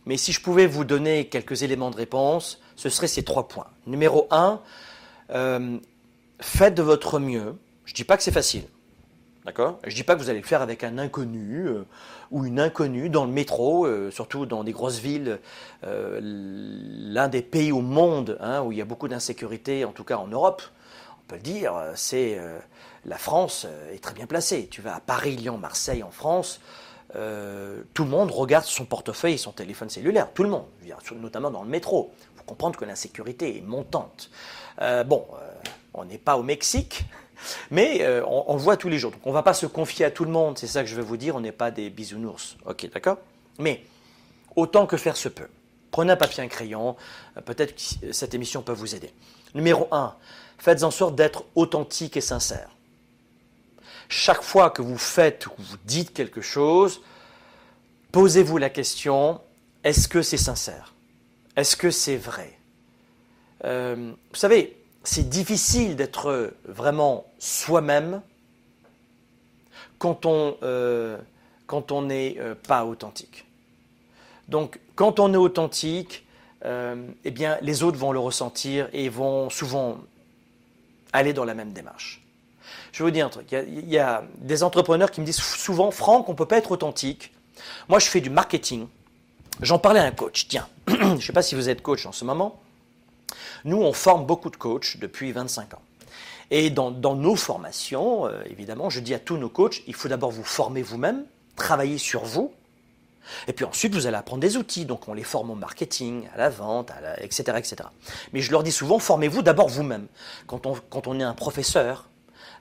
[0.05, 3.67] Mais si je pouvais vous donner quelques éléments de réponse, ce seraient ces trois points.
[3.87, 4.61] Numéro un,
[5.31, 5.77] euh,
[6.39, 7.55] faites de votre mieux.
[7.91, 8.63] Je ne dis pas que c'est facile.
[9.45, 9.79] D'accord?
[9.83, 11.83] Je ne dis pas que vous allez le faire avec un inconnu euh,
[12.29, 15.39] ou une inconnue dans le métro, euh, surtout dans des grosses villes,
[15.83, 20.17] l'un des pays au monde hein, où il y a beaucoup d'insécurité, en tout cas
[20.17, 20.61] en Europe,
[21.19, 22.39] on peut le dire, c'est
[23.05, 24.67] la France est très bien placée.
[24.69, 26.59] Tu vas à Paris, Lyon, Marseille, en France,
[27.15, 30.31] euh, tout le monde regarde son portefeuille et son téléphone cellulaire.
[30.33, 30.65] Tout le monde,
[31.19, 32.13] notamment dans le métro.
[32.33, 34.29] Il faut comprendre que l'insécurité est montante.
[34.81, 35.51] Euh, bon, euh,
[35.93, 37.03] on n'est pas au Mexique,
[37.69, 39.11] mais on, on, le voit tous les jours.
[39.11, 40.95] Donc on ne va pas se confier à tout le monde, c'est ça que je
[40.95, 42.57] veux vous dire, on n'est pas des bisounours.
[42.65, 43.17] Ok, d'accord?
[43.59, 43.83] Mais
[44.55, 45.47] autant que faire se peut.
[45.91, 46.95] Prenez un papier un crayon,
[47.45, 49.11] peut-être que cette émission peut vous aider.
[49.55, 50.15] Numéro 1,
[50.57, 52.69] faites en sorte d'être authentique et sincère
[54.11, 57.01] chaque fois que vous faites ou vous dites quelque chose,
[58.11, 59.39] posez-vous la question,
[59.83, 60.93] est-ce que c'est sincère?
[61.55, 62.59] Est-ce que c'est vrai?
[63.63, 68.21] Euh, Vous savez, c'est difficile d'être vraiment soi-même
[69.97, 71.17] quand on euh,
[72.01, 73.45] n'est euh, pas authentique.
[74.47, 76.25] Donc, quand on est authentique,
[76.63, 79.97] eh bien, les autres vont le ressentir et vont souvent
[81.11, 82.21] aller dans la même démarche.
[82.91, 83.51] Je vais vous dire un truc.
[83.51, 86.71] Il y, a, des entrepreneurs qui me disent souvent, Franck, on ne peut pas être
[86.71, 87.31] authentique.
[87.87, 88.87] Moi, je fais du marketing.
[89.61, 90.47] J'en parlais à un coach.
[90.47, 92.59] Tiens, je ne sais pas si vous êtes coach en ce moment.
[93.65, 95.81] Nous, on forme beaucoup de coachs depuis 25 ans.
[96.49, 100.31] Et dans, nos formations, euh, évidemment, je dis à tous nos coachs, il faut d'abord
[100.31, 101.23] vous former vous-même,
[101.55, 102.53] travailler sur vous,
[103.47, 104.85] et puis ensuite, vous allez apprendre des outils.
[104.85, 107.75] Donc, on les forme au marketing, à la vente, etc., etc.
[108.33, 110.07] Mais je leur dis souvent, formez-vous d'abord vous-même.
[110.47, 110.65] Quand
[111.07, 112.09] on, est un professeur,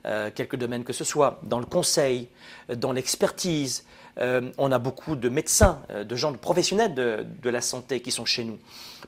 [0.06, 2.28] euh, quelques domaines que ce soit, dans le conseil,
[2.74, 3.84] dans l'expertise,
[4.20, 8.10] euh, on a beaucoup de médecins, euh, de gens de professionnels de, la santé qui
[8.10, 8.58] sont chez nous.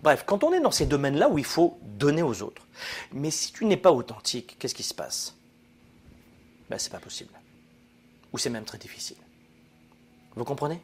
[0.03, 2.66] Bref, quand on est dans ces domaines-là où il faut donner aux autres,
[3.12, 5.37] mais si tu n'es pas authentique, qu'est-ce qui se passe?
[6.70, 7.33] Ben, C'est pas possible.
[8.33, 9.18] Ou c'est même très difficile.
[10.35, 10.81] Vous comprenez?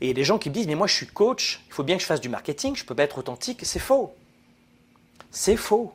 [0.00, 1.72] Et il y a des gens qui me disent, mais moi je suis coach, il
[1.72, 3.60] faut bien que je fasse du marketing, je peux pas être authentique.
[3.64, 4.14] C'est faux.
[5.32, 5.92] C'est faux.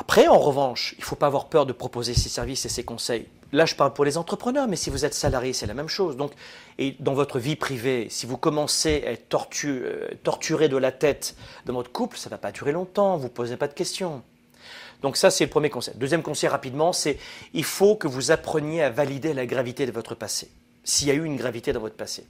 [0.00, 2.84] Après, en revanche, il ne faut pas avoir peur de proposer ses services et ses
[2.84, 3.26] conseils.
[3.50, 6.16] Là, je parle pour les entrepreneurs, mais si vous êtes salarié, c'est la même chose.
[6.16, 6.30] Donc,
[6.78, 11.34] et dans votre vie privée, si vous commencez à être euh, torturé de la tête
[11.66, 14.22] dans votre couple, ça ne va pas durer longtemps, vous ne posez pas de questions.
[15.02, 15.94] Donc ça, c'est le premier conseil.
[15.96, 17.18] Deuxième conseil rapidement, c'est
[17.52, 20.48] il faut que vous appreniez à valider la gravité de votre passé,
[20.84, 22.24] s'il y a eu une gravité dans votre passé.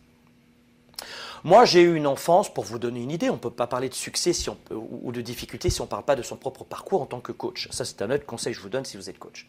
[1.45, 3.89] Moi, j'ai eu une enfance, pour vous donner une idée, on ne peut pas parler
[3.89, 4.33] de succès
[4.71, 7.33] ou de difficulté si on ne parle pas de son propre parcours en tant que
[7.33, 7.69] coach.
[7.71, 9.47] Ça, c'est un autre conseil que je vous donne si vous êtes coach.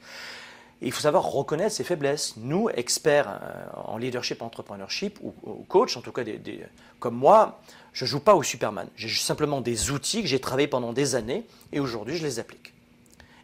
[0.81, 2.35] il faut savoir reconnaître ses faiblesses.
[2.37, 5.33] Nous, experts euh, en leadership, entrepreneurship ou,
[5.67, 6.23] coach, en tout cas
[6.99, 7.59] comme moi,
[7.93, 8.87] je ne joue pas au Superman.
[8.95, 12.73] J'ai simplement des outils que j'ai travaillés pendant des années et aujourd'hui, je les applique.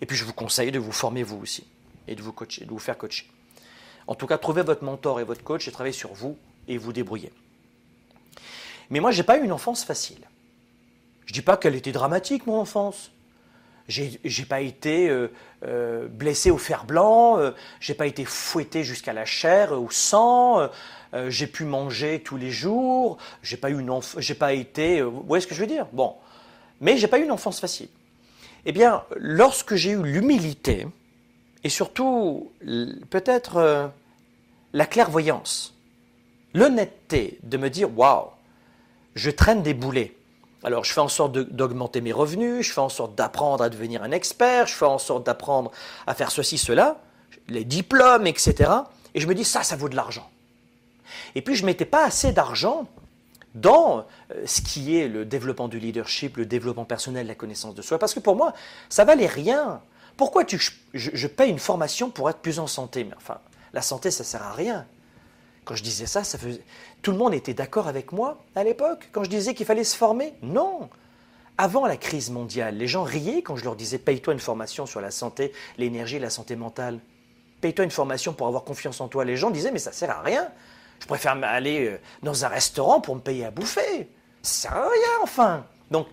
[0.01, 1.65] Et puis, je vous conseille de vous former vous aussi
[2.07, 3.27] et de vous coacher, de vous faire coacher.
[4.07, 6.93] En tout cas, trouvez votre mentor et votre coach et travaillez sur vous et vous
[6.93, 7.31] débrouillez.
[8.89, 10.27] Mais moi, je n'ai pas eu une enfance facile.
[11.25, 13.11] Je ne dis pas qu'elle était dramatique, mon enfance.
[13.87, 15.31] J'ai n'ai pas été euh,
[15.63, 20.69] euh, blessé au fer blanc, euh, j'ai pas été fouetté jusqu'à la chair, au sang,
[21.27, 25.41] j'ai pu manger tous les jours, j'ai pas eu une j'ai pas été, vous voyez
[25.41, 25.87] ce que je veux dire?
[25.93, 26.15] Bon,
[26.81, 27.87] mais j'ai pas eu une enfance facile.
[28.65, 30.87] Eh bien, lorsque j'ai eu l'humilité
[31.63, 32.51] et surtout
[33.09, 33.91] peut-être
[34.73, 35.73] la clairvoyance,
[36.53, 38.31] l'honnêteté de me dire waouh,
[39.15, 40.15] je traîne des boulets.
[40.63, 44.03] Alors, je fais en sorte d'augmenter mes revenus, je fais en sorte d'apprendre à devenir
[44.03, 45.71] un expert, je fais en sorte d'apprendre
[46.07, 46.97] à faire ceci, cela,
[47.47, 48.71] les diplômes, etc.
[49.13, 50.27] Et je me dis, ça, ça vaut de l'argent.
[51.35, 52.87] Et puis, je ne mettais pas assez d'argent
[53.53, 57.81] dans euh, ce qui est le développement du leadership, le développement personnel, la connaissance de
[57.81, 57.99] soi.
[57.99, 58.53] Parce que pour moi,
[58.89, 59.81] ça valait rien.
[60.17, 60.71] Pourquoi tu, je,
[61.13, 63.03] je paye une formation pour être plus en santé?
[63.03, 63.39] Mais enfin,
[63.73, 64.85] la santé, ça ne sert à rien.
[65.63, 66.63] Quand je disais ça, ça faisait...
[67.05, 69.09] tout le monde était d'accord avec moi à l'époque.
[69.11, 70.89] Quand je disais qu'il fallait se former, non.
[71.55, 75.01] Avant la crise mondiale, les gens riaient quand je leur disais paye-toi une formation sur
[75.01, 76.99] la santé, l'énergie, la santé mentale.
[77.61, 79.23] Paye-toi une formation pour avoir confiance en toi.
[79.23, 80.49] Les gens disaient mais ça sert à rien.
[80.99, 84.09] Je préfère aller euh, dans un restaurant pour me payer à bouffer.
[84.41, 85.63] Ça sert à rien enfin.
[85.91, 86.07] Donc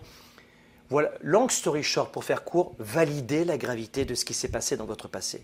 [0.91, 4.77] voilà, long story short pour faire court, validez la gravité de ce qui s'est passé
[4.77, 5.43] dans votre passé,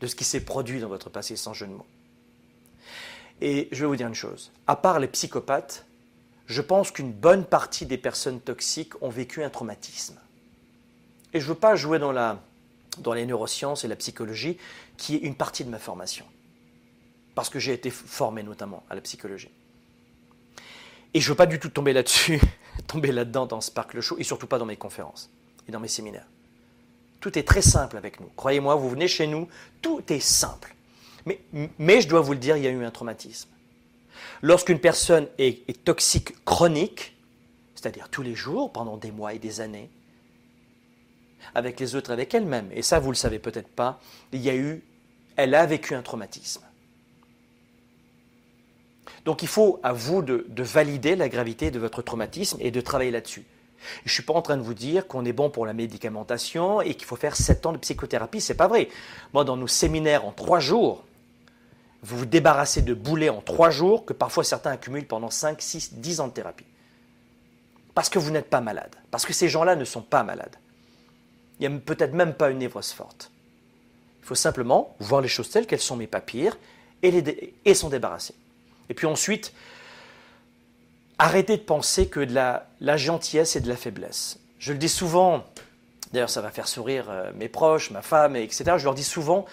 [0.00, 1.86] de ce qui s'est produit dans votre passé sans jeu de mots.
[3.40, 5.86] Et je vais vous dire une chose, à part les psychopathes,
[6.46, 10.18] je pense qu'une bonne partie des personnes toxiques ont vécu un traumatisme.
[11.34, 12.42] Et je ne veux pas jouer dans, la,
[12.98, 14.56] dans les neurosciences et la psychologie,
[14.96, 16.24] qui est une partie de ma formation.
[17.34, 19.50] Parce que j'ai été formé notamment à la psychologie.
[21.14, 22.40] Et je ne veux pas du tout tomber là-dessus,
[22.86, 25.30] tomber là-dedans dans Sparkle Show, et surtout pas dans mes conférences
[25.68, 26.26] et dans mes séminaires.
[27.20, 28.30] Tout est très simple avec nous.
[28.36, 29.48] Croyez-moi, vous venez chez nous,
[29.82, 30.74] tout est simple.
[31.78, 33.48] Mais, je dois vous le dire, il y a eu un traumatisme.
[34.42, 37.16] Lorsqu'une personne est, toxique chronique,
[37.74, 39.90] c'est-à-dire tous les jours, pendant des mois et des années,
[41.54, 44.00] avec les autres, avec elle-même, et ça vous le savez peut-être pas,
[44.32, 44.82] il y a eu,
[45.36, 46.62] elle a vécu un traumatisme.
[49.24, 52.80] Donc il faut à vous de, de valider la gravité de votre traumatisme et de
[52.80, 53.44] travailler là-dessus.
[54.04, 56.80] Je ne suis pas en train de vous dire qu'on est bon pour la médicamentation
[56.80, 58.88] et qu'il faut faire 7 ans de psychothérapie, c'est pas vrai.
[59.32, 61.04] Moi, dans nos séminaires en 3 jours,
[62.02, 65.94] vous vous débarrassez de boulets en trois jours que parfois certains accumulent pendant 5, 6,
[65.94, 66.66] 10 ans de thérapie.
[67.94, 68.94] Parce que vous n'êtes pas malade.
[69.10, 70.56] Parce que ces gens-là ne sont pas malades.
[71.58, 73.32] Il n'y a peut-être même pas une névrose forte.
[74.22, 76.56] Il faut simplement voir les choses telles qu'elles sont, mais pas pires,
[77.02, 78.34] et, et s'en débarrasser.
[78.88, 79.52] Et puis ensuite,
[81.18, 84.38] arrêtez de penser que de la, la gentillesse et de la faiblesse.
[84.58, 85.44] Je le dis souvent,
[86.12, 88.74] d'ailleurs ça va faire sourire euh, mes proches, ma femme, etc.
[88.76, 89.46] Je leur dis souvent,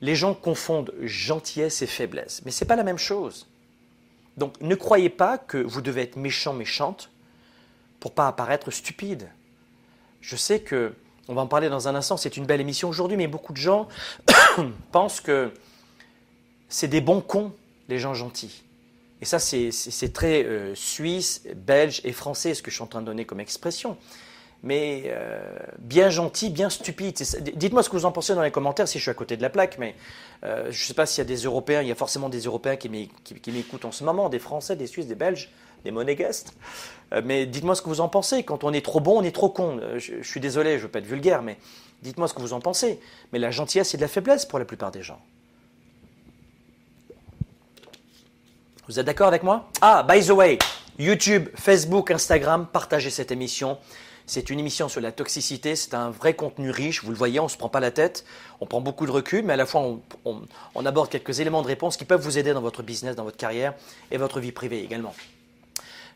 [0.00, 3.46] les gens confondent gentillesse et faiblesse, mais ce n'est pas la même chose.
[4.36, 7.10] Donc ne croyez pas que vous devez être méchant, méchante
[8.00, 9.28] pour pas apparaître stupide.
[10.20, 10.92] Je sais que,
[11.28, 13.58] on va en parler dans un instant, c'est une belle émission aujourd'hui, mais beaucoup de
[13.58, 13.88] gens
[14.92, 15.52] pensent que
[16.68, 17.52] c'est des bons cons,
[17.88, 18.62] les gens gentils.
[19.22, 23.00] Et ça, c'est très euh, suisse, belge et français, ce que je suis en train
[23.00, 23.96] de donner comme expression
[24.66, 25.38] mais euh,
[25.78, 27.16] bien gentil, bien stupide.
[27.54, 29.42] Dites-moi ce que vous en pensez dans les commentaires si je suis à côté de
[29.42, 29.94] la plaque, mais
[30.42, 32.40] euh, je ne sais pas s'il y a des Européens, il y a forcément des
[32.40, 35.50] Européens qui m'écoutent en ce moment, des Français, des Suisses, des Belges,
[35.84, 36.48] des monégasques.
[37.12, 38.42] Euh, mais dites-moi ce que vous en pensez.
[38.42, 39.80] Quand on est trop bon, on est trop con.
[39.98, 41.58] Je, suis désolé, je ne veux pas être vulgaire, mais
[42.02, 42.98] dites-moi ce que vous en pensez.
[43.32, 45.20] Mais la gentillesse, c'est de la faiblesse pour la plupart des gens.
[48.88, 49.68] Vous êtes d'accord avec moi?
[49.80, 50.58] Ah, by the way,
[50.98, 53.78] YouTube, Facebook, Instagram, partagez cette émission.
[54.26, 57.44] C'est une émission sur la toxicité, c'est un vrai contenu riche, vous le voyez, on
[57.44, 58.24] ne se prend pas la tête,
[58.60, 61.96] on prend beaucoup de recul, mais à la fois on, aborde quelques éléments de réponse
[61.96, 63.74] qui peuvent vous aider dans votre business, dans votre carrière
[64.10, 65.14] et votre vie privée également.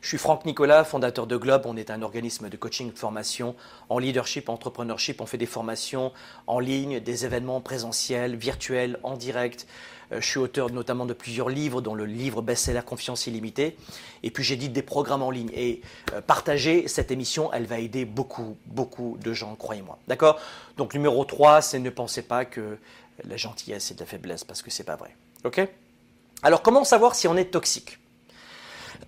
[0.01, 1.61] Je suis Franck Nicolas, fondateur de Globe.
[1.65, 3.55] On est un organisme de coaching de formation
[3.87, 5.21] en leadership, entrepreneurship.
[5.21, 6.11] On fait des formations
[6.47, 9.67] en ligne, des événements présentiels, virtuels, en direct.
[10.11, 13.77] Euh, je suis auteur notamment de plusieurs livres, dont le livre best-seller Confiance illimitée.
[14.23, 15.51] Et puis j'édite des programmes en ligne.
[15.53, 15.81] Et
[16.13, 19.99] euh, partager cette émission, elle va aider beaucoup, beaucoup de gens, croyez-moi.
[20.07, 20.39] D'accord?
[20.77, 22.79] Donc numéro 3, c'est ne pensez pas que
[23.23, 25.15] la gentillesse est de la faiblesse, parce que c'est pas vrai.
[25.43, 25.61] OK?
[26.41, 28.00] Alors comment savoir si on est toxique?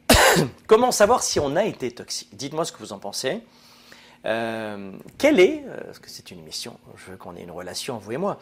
[0.67, 2.29] Comment savoir si on a été toxique?
[2.33, 3.41] Dites-moi ce que vous en pensez.
[4.25, 7.97] Euh, quelle est, euh, parce que c'est une émission, je veux qu'on ait une relation,
[7.97, 8.39] vous et moi,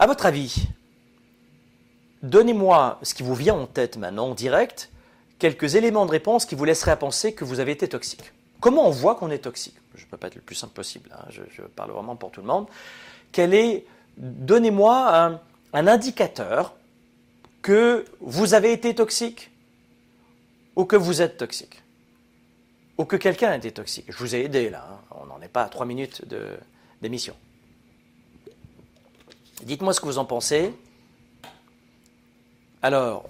[0.00, 0.66] à votre avis,
[2.22, 4.90] donnez-moi ce qui vous vient en tête maintenant en direct,
[5.38, 8.32] quelques éléments de réponse qui vous laisseraient penser que vous avez été toxique.
[8.58, 9.76] Comment on voit qu'on est toxique?
[9.94, 12.40] Je ne peux pas être le plus simple possible, hein, je, parle vraiment pour tout
[12.40, 12.66] le monde.
[13.30, 15.38] Quel est, donnez-moi
[15.72, 16.74] un indicateur
[17.62, 19.50] que vous avez été toxique?
[20.76, 21.82] Ou que vous êtes toxique,
[22.98, 24.06] ou que quelqu'un été toxique.
[24.08, 25.00] Je vous ai aidé là, hein.
[25.22, 26.22] on n'en est pas à trois minutes
[27.02, 27.34] d'émission.
[29.62, 30.72] Dites-moi ce que vous en pensez.
[32.82, 33.24] Alors,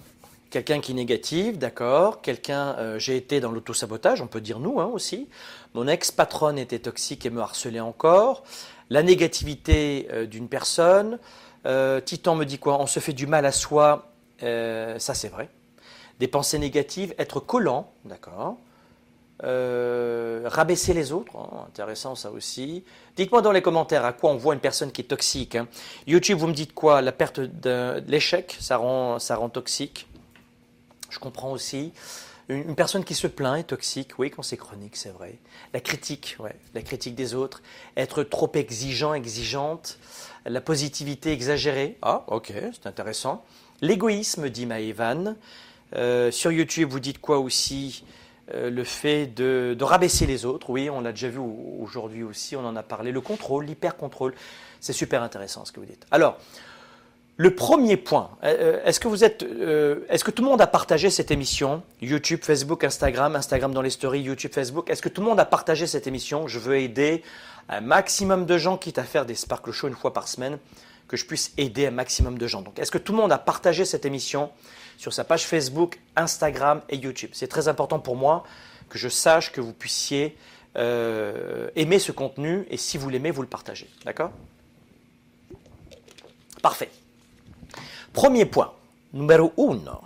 [0.49, 2.21] quelqu'un qui est négatif, d'accord.
[2.21, 5.29] Quelqu'un, euh, j'ai été dans l'autosabotage, on peut dire nous hein, aussi.
[5.73, 8.43] Mon ex-patronne était toxique et me harcelait encore.
[8.89, 11.17] La négativité euh, d'une personne.
[11.65, 12.79] Euh, Titan me dit quoi?
[12.79, 14.11] On se fait du mal à soi.
[14.39, 15.49] ça, c'est vrai
[16.19, 18.57] des pensées négatives, être collant, d'accord
[19.43, 22.83] euh, rabaisser les autres, hein, intéressant ça aussi.
[23.15, 25.55] Dites-moi dans les commentaires à quoi on voit une personne qui est toxique.
[25.55, 25.67] Hein.
[26.07, 27.01] YouTube, vous me dites quoi?
[27.03, 30.07] La perte de l'échec, ça rend, ça rend toxique?
[31.11, 31.93] Je comprends aussi.
[32.49, 35.37] Une, personne qui se plaint est toxique, oui, quand c'est chronique, c'est vrai.
[35.73, 37.61] La critique, ouais, la critique des autres.
[37.95, 39.99] Être trop exigeant, exigeante.
[40.45, 41.97] La positivité exagérée.
[42.01, 43.43] Ah, ok, c'est intéressant.
[43.81, 45.35] L'égoïsme, dit Maëvan.
[45.95, 48.03] Euh, sur YouTube, vous dites quoi aussi
[48.53, 52.65] euh, Le fait de, rabaisser les autres, oui, on l'a déjà vu aujourd'hui aussi, on
[52.65, 53.11] en a parlé.
[53.11, 54.33] Le contrôle, l'hyper-contrôle,
[54.79, 56.05] c'est super intéressant ce que vous dites.
[56.11, 56.37] Alors,
[57.39, 59.43] le premier point, euh, est-ce que vous êtes,
[60.09, 61.83] est-ce que tout le monde a partagé cette émission?
[62.01, 64.89] YouTube, Facebook, Instagram, Instagram dans les stories, YouTube, Facebook.
[64.89, 66.47] Est-ce que tout le monde a partagé cette émission?
[66.47, 67.21] Je veux aider
[67.69, 70.57] un maximum de gens, quitte à faire des Sparkle Show une fois par semaine,
[71.07, 72.61] que je puisse aider un maximum de gens.
[72.61, 74.51] Donc, est-ce que tout le monde a partagé cette émission
[74.97, 77.29] sur sa page Facebook, Instagram et YouTube?
[77.33, 78.43] C'est très important pour moi
[78.89, 80.37] que je sache que vous puissiez
[80.77, 83.89] euh, aimer ce contenu et si vous l'aimez, vous le partagez.
[84.05, 84.31] D'accord?
[86.61, 86.89] Parfait.
[88.13, 88.73] Premier point,
[89.13, 90.01] numéro 1.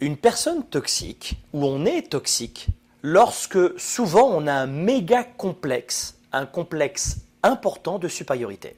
[0.00, 2.68] Une personne toxique, ou on est toxique,
[3.02, 8.76] lorsque souvent on a un méga complexe, un complexe important de supériorité.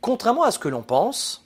[0.00, 1.44] Contrairement à ce que l'on pense,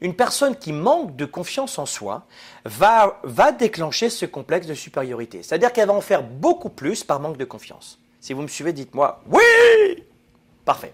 [0.00, 2.24] une personne qui manque de confiance en soi
[2.64, 5.42] va, va déclencher ce complexe de supériorité.
[5.42, 7.98] C'est-à-dire qu'elle va en faire beaucoup plus par manque de confiance.
[8.20, 10.04] Si vous me suivez, dites-moi oui
[10.64, 10.92] Parfait.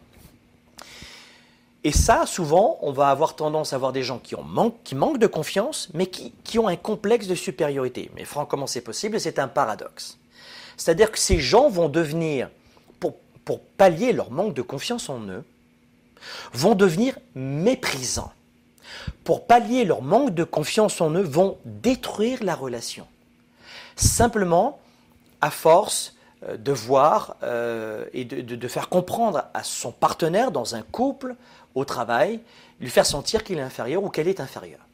[1.82, 5.18] Et ça, souvent, on va avoir tendance à avoir des gens qui, ont qui manquent
[5.18, 8.10] de confiance, mais qui, qui ont un complexe de supériorité.
[8.14, 9.20] Mais franchement, comment c'est possible?
[9.20, 10.18] C'est un paradoxe.
[10.78, 12.48] C'est-à-dire que ces gens vont devenir,
[13.00, 15.44] pour, pour pallier leur manque de confiance en eux,
[16.52, 18.32] vont devenir méprisants
[19.24, 23.06] pour pallier leur manque de confiance en eux, vont détruire la relation.
[23.96, 24.80] Simplement,
[25.40, 26.14] à force
[26.48, 31.36] euh, de voir euh, et de, faire comprendre à son partenaire dans un couple,
[31.74, 32.40] au travail,
[32.80, 34.86] lui faire sentir qu'il est inférieur ou qu'elle est inférieure.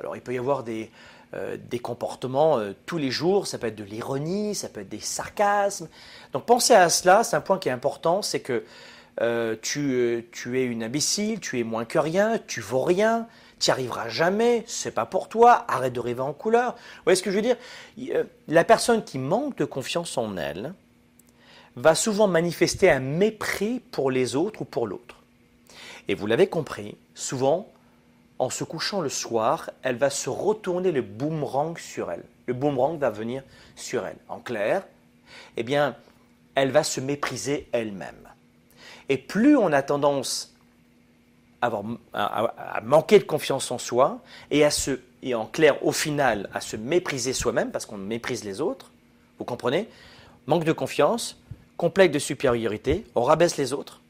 [0.00, 0.90] Alors il peut y avoir des,
[1.34, 5.00] euh, des comportements tous les jours, ça peut être de l'ironie, ça peut être des
[5.00, 5.88] sarcasmes.
[6.32, 8.64] Donc pensez à cela, c'est un point qui est important, c'est que
[9.20, 13.26] euh, tu, tu, es une imbécile, tu es moins que rien, tu vaux rien,
[13.58, 16.72] tu n'y arriveras jamais, c'est pas pour toi, arrête de rêver en couleur.
[16.72, 17.56] Vous voyez ce que je veux dire?
[18.48, 20.74] La personne qui manque de confiance en elle
[21.76, 25.16] va souvent manifester un mépris pour les autres ou pour l'autre.
[26.08, 27.68] Et vous l'avez compris, souvent,
[28.38, 32.24] en se couchant le soir, elle va se retourner le boomerang sur elle.
[32.46, 33.42] Le boomerang va venir
[33.74, 34.18] sur elle.
[34.28, 34.86] En clair,
[35.56, 35.96] eh bien,
[36.54, 38.25] elle va se mépriser elle-même.
[39.08, 40.54] Et plus on a tendance
[41.62, 46.60] à, manquer de confiance en soi et, à se, et en clair, au final, à
[46.60, 48.90] se mépriser soi-même parce qu'on méprise les autres,
[49.38, 49.88] vous comprenez
[50.46, 51.42] Manque de confiance,
[51.76, 54.00] complexe de supériorité, on rabaisse les autres,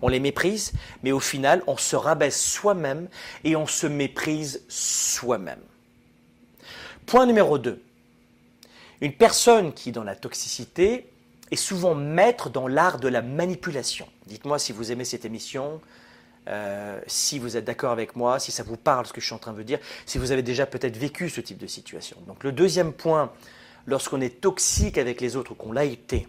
[0.00, 0.72] on les méprise,
[1.04, 3.08] mais au final, on se rabaisse soi-même
[3.44, 5.60] et on se méprise soi-même.
[7.06, 7.80] Point numéro 2.
[9.02, 11.11] Une personne qui, dans la toxicité,
[11.52, 14.08] est souvent maître dans l'art de la manipulation.
[14.26, 15.80] Dites-moi si vous aimez cette émission,
[16.48, 19.34] euh, si vous êtes d'accord avec moi, si ça vous parle ce que je suis
[19.34, 22.16] en train de dire, si vous avez déjà peut-être vécu ce type de situation.
[22.26, 23.30] Donc le deuxième point,
[23.86, 26.26] lorsqu'on est toxique avec les autres ou qu'on l'a été,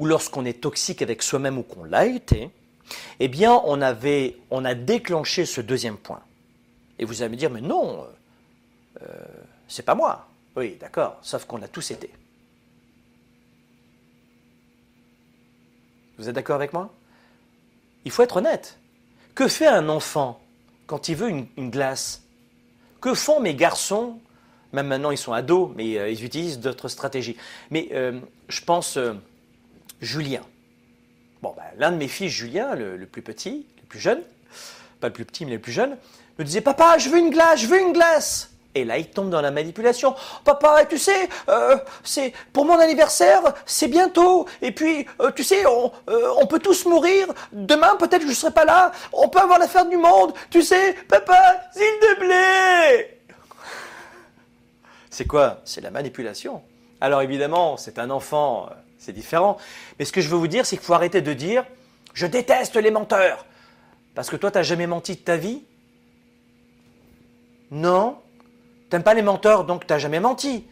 [0.00, 2.50] ou lorsqu'on est toxique avec soi-même ou qu'on l'a été,
[3.20, 6.22] eh bien, on, avait, on a déclenché ce deuxième point.
[6.98, 8.04] Et vous allez me dire, mais non,
[9.00, 9.06] euh,
[9.68, 10.26] c'est pas moi.
[10.56, 12.10] Oui, d'accord, sauf qu'on l'a tous été.
[16.18, 16.92] Vous êtes d'accord avec moi?
[18.04, 18.78] Il faut être honnête.
[19.34, 20.40] Que fait un enfant
[20.86, 22.22] quand il veut une, glace?
[23.00, 24.18] Que font mes garçons?
[24.72, 27.36] Même maintenant, ils sont ados, mais euh, ils utilisent d'autres stratégies.
[27.70, 28.98] Mais euh, je pense,
[30.00, 30.42] Julien.
[31.42, 34.20] Bon, ben, l'un de mes fils, Julien, le, plus petit, le plus jeune,
[35.00, 35.96] pas le plus petit, mais le plus jeune,
[36.38, 38.50] me disait Papa, je veux une glace, je veux une glace.
[38.78, 40.14] Et là, il tombe dans la manipulation.
[40.44, 44.46] Papa, tu sais, euh, c'est pour mon anniversaire, c'est bientôt.
[44.62, 47.26] Et puis, euh, tu sais, on, euh, on, peut tous mourir.
[47.52, 48.92] Demain, peut-être que je ne serai pas là.
[49.12, 50.32] On peut avoir la fin du monde.
[50.50, 53.20] Tu sais, papa, s'il te plaît.
[55.10, 55.60] C'est quoi?
[55.64, 56.62] C'est la manipulation.
[57.00, 58.68] Alors évidemment, c'est un enfant
[58.98, 59.56] c'est différent.
[59.98, 61.64] Mais ce que je veux vous dire, c'est qu'il faut arrêter de dire
[62.14, 63.46] je déteste les menteurs.
[64.14, 65.62] Parce que toi, tu n'as jamais menti de ta vie?
[67.70, 68.18] Non.
[68.90, 70.66] T'aimes pas les menteurs, donc tu n'as jamais menti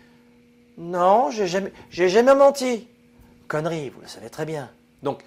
[0.79, 2.89] Non, j'ai jamais, jamais menti.
[3.49, 4.71] Connerie, vous le savez très bien.
[5.03, 5.23] Donc,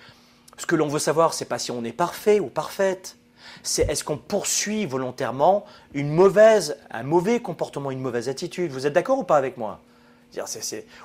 [0.57, 3.15] ce que l'on veut savoir, c'est pas si on est parfait ou parfaite.
[3.63, 8.71] C'est est-ce qu'on poursuit volontairement une mauvaise, un mauvais comportement, une mauvaise attitude.
[8.71, 9.79] Vous êtes d'accord ou pas avec moi?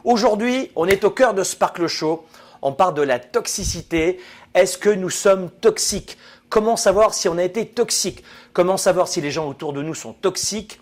[0.05, 2.25] Aujourd'hui, on est au cœur de Sparkle Show.
[2.63, 4.21] On parle de la toxicité.
[4.55, 6.19] Est-ce que nous sommes toxiques?
[6.49, 8.23] Comment savoir si on a été toxique?
[8.53, 10.81] Comment savoir si les gens autour de nous sont toxiques?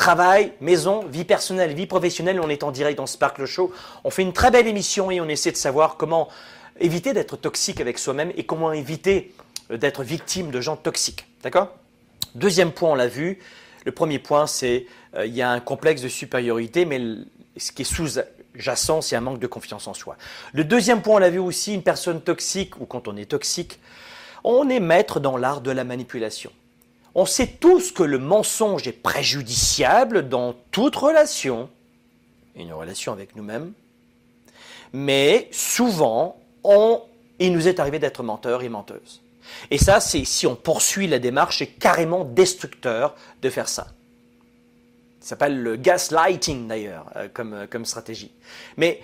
[0.00, 3.70] Travail, maison, vie personnelle, vie professionnelle, on est en direct dans Sparkle Show.
[4.02, 6.28] On fait une très belle émission et on essaie de savoir comment
[6.80, 9.34] éviter d'être toxique avec soi-même et comment éviter
[9.70, 11.26] euh, d'être victime de gens toxiques.
[11.42, 11.76] D'accord?
[12.34, 13.40] Deuxième point, on l'a vu.
[13.84, 14.86] Le premier point, c'est
[15.16, 16.98] euh, y a un complexe de supériorité, mais
[17.58, 20.16] ce qui est sous-jacent, c'est un manque de confiance en soi.
[20.54, 23.78] Le deuxième point, on l'a vu aussi, une personne toxique, ou quand on est toxique,
[24.44, 26.52] on est maître dans l'art de la manipulation.
[27.14, 31.68] On sait tous que le mensonge est préjudiciable dans toute relation,
[32.54, 33.72] une relation avec nous-mêmes,
[34.92, 36.36] mais souvent,
[37.38, 39.22] il nous est arrivé d'être menteurs et menteuses.
[39.70, 43.88] Et ça, si on poursuit la démarche, c'est carrément destructeur de faire ça.
[45.20, 48.32] Ça s'appelle le gaslighting d'ailleurs euh, euh, comme stratégie.
[48.78, 49.02] Mais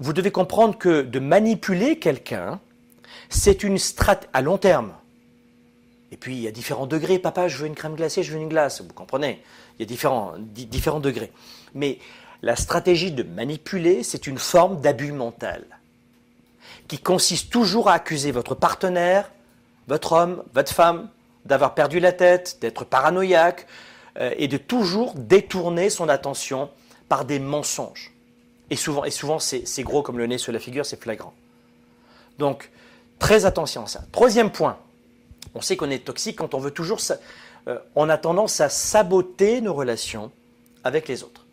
[0.00, 2.60] vous devez comprendre que de manipuler quelqu'un,
[3.28, 4.92] c'est une stratégie à long terme.
[6.14, 7.18] Et puis il y a différents degrés.
[7.18, 8.80] Papa, je veux une crème glacée, je veux une glace.
[8.80, 9.42] Vous comprenez?
[9.76, 11.32] Il y a différents, différents degrés.
[11.74, 11.98] Mais
[12.40, 15.64] la stratégie de manipuler, c'est une forme d'abus mental
[16.86, 19.32] qui consiste toujours à accuser votre partenaire,
[19.88, 21.08] votre homme, votre femme,
[21.46, 23.66] d'avoir perdu la tête, d'être paranoïaque,
[24.18, 26.70] euh, et de toujours détourner son attention
[27.08, 28.12] par des mensonges.
[28.70, 31.34] Et souvent, et souvent c'est gros comme le nez sur la figure, c'est flagrant.
[32.38, 32.70] Donc,
[33.18, 34.04] très attention à ça.
[34.12, 34.78] Troisième point,
[35.54, 37.00] on sait qu'on est toxique quand on veut toujours...
[37.66, 40.30] Euh, on a tendance à saboter nos relations
[40.82, 41.46] avec les autres.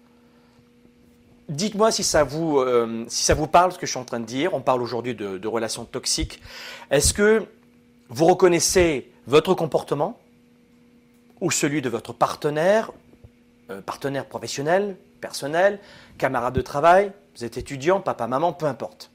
[1.47, 4.20] Dites-moi si, ça vous, euh, si ça vous parle ce que je suis en train
[4.20, 4.54] de dire.
[4.54, 6.41] On parle aujourd'hui de, relations toxiques.
[6.89, 7.45] Est-ce que
[8.10, 10.18] vous reconnaissez votre comportement
[11.39, 12.91] ou celui de votre partenaire,
[13.70, 15.80] euh, partenaire professionnel, personnel,
[16.18, 19.12] camarade de travail, vous êtes étudiant, papa, maman, peu importe.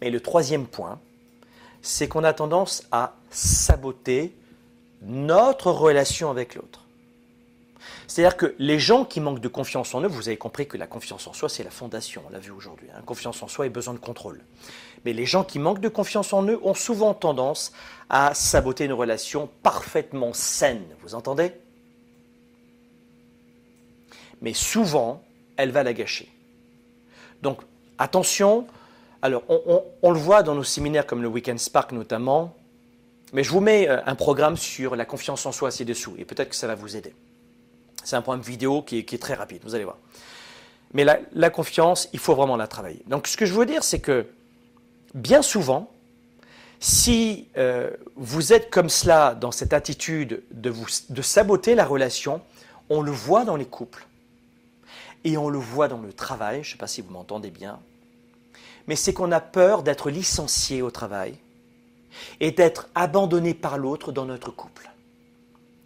[0.00, 1.00] Et le troisième point,
[1.84, 4.34] c'est qu'on a tendance à saboter
[5.02, 6.80] notre relation avec l'autre.
[8.06, 10.86] C'est-à-dire que les gens qui manquent de confiance en eux, vous avez compris que la
[10.86, 12.88] confiance en soi, c'est la fondation, on l'a vu aujourd'hui.
[12.94, 13.02] Hein.
[13.04, 14.42] Confiance en soi et besoin de contrôle.
[15.04, 17.72] Mais les gens qui manquent de confiance en eux ont souvent tendance
[18.08, 20.84] à saboter une relation parfaitement saine.
[21.02, 21.52] Vous entendez?
[24.40, 25.22] Mais souvent,
[25.58, 26.30] elle va la gâcher.
[27.42, 27.60] Donc,
[27.98, 28.66] attention.
[29.24, 32.54] Alors, on, le voit dans nos séminaires comme le Weekend Spark notamment.
[33.32, 36.50] Mais je vous mets euh, un programme sur la confiance en soi ci-dessous et peut-être
[36.50, 37.14] que ça va vous aider.
[38.04, 39.96] C'est un programme vidéo qui est, très rapide, vous allez voir.
[40.92, 43.02] Mais la, confiance, il faut vraiment la travailler.
[43.06, 44.26] Donc ce que je veux dire, c'est que
[45.14, 45.90] bien souvent,
[46.78, 50.74] si euh, vous êtes comme cela dans cette attitude de,
[51.08, 52.42] de saboter la relation,
[52.90, 54.06] on le voit dans les couples
[55.24, 57.80] et on le voit dans le travail, je ne sais pas si vous m'entendez bien,
[58.86, 61.36] mais c'est qu'on a peur d'être licencié au travail
[62.40, 64.90] et d'être abandonné par l'autre dans notre couple.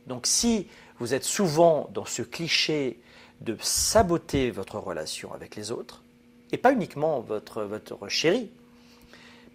[0.06, 0.66] Donc si
[0.98, 3.00] vous êtes souvent dans ce cliché
[3.40, 6.02] de saboter votre relation avec les autres,
[6.50, 8.08] et pas uniquement votre, votre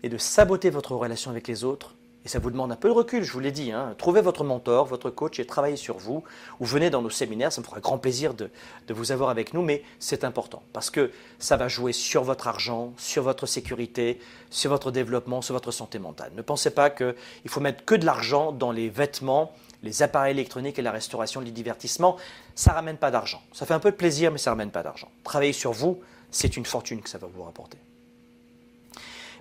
[0.03, 2.93] mais de saboter votre relation avec les autres, et ça vous demande un peu de
[2.93, 3.71] recul, je vous l'ai dit.
[3.71, 3.95] Hein.
[3.97, 6.23] Trouvez votre mentor, votre coach et travaillez sur vous.
[6.61, 8.49] Ou venez dans nos séminaires, ça me fera grand plaisir de,
[8.89, 12.93] vous avoir avec nous, mais c'est important parce que ça va jouer sur votre argent,
[12.97, 14.19] sur votre sécurité,
[14.49, 16.31] sur votre développement, sur votre santé mentale.
[16.35, 17.15] Ne pensez pas qu'il
[17.47, 19.51] faut mettre que de l'argent dans les vêtements,
[19.81, 22.15] les appareils électroniques et la restauration, les divertissements.
[22.55, 23.41] Ça ne ramène pas d'argent.
[23.51, 25.09] Ça fait un peu de plaisir, mais ça ne ramène pas d'argent.
[25.25, 25.99] Travailler sur vous,
[26.31, 27.77] c'est une fortune que ça va vous rapporter.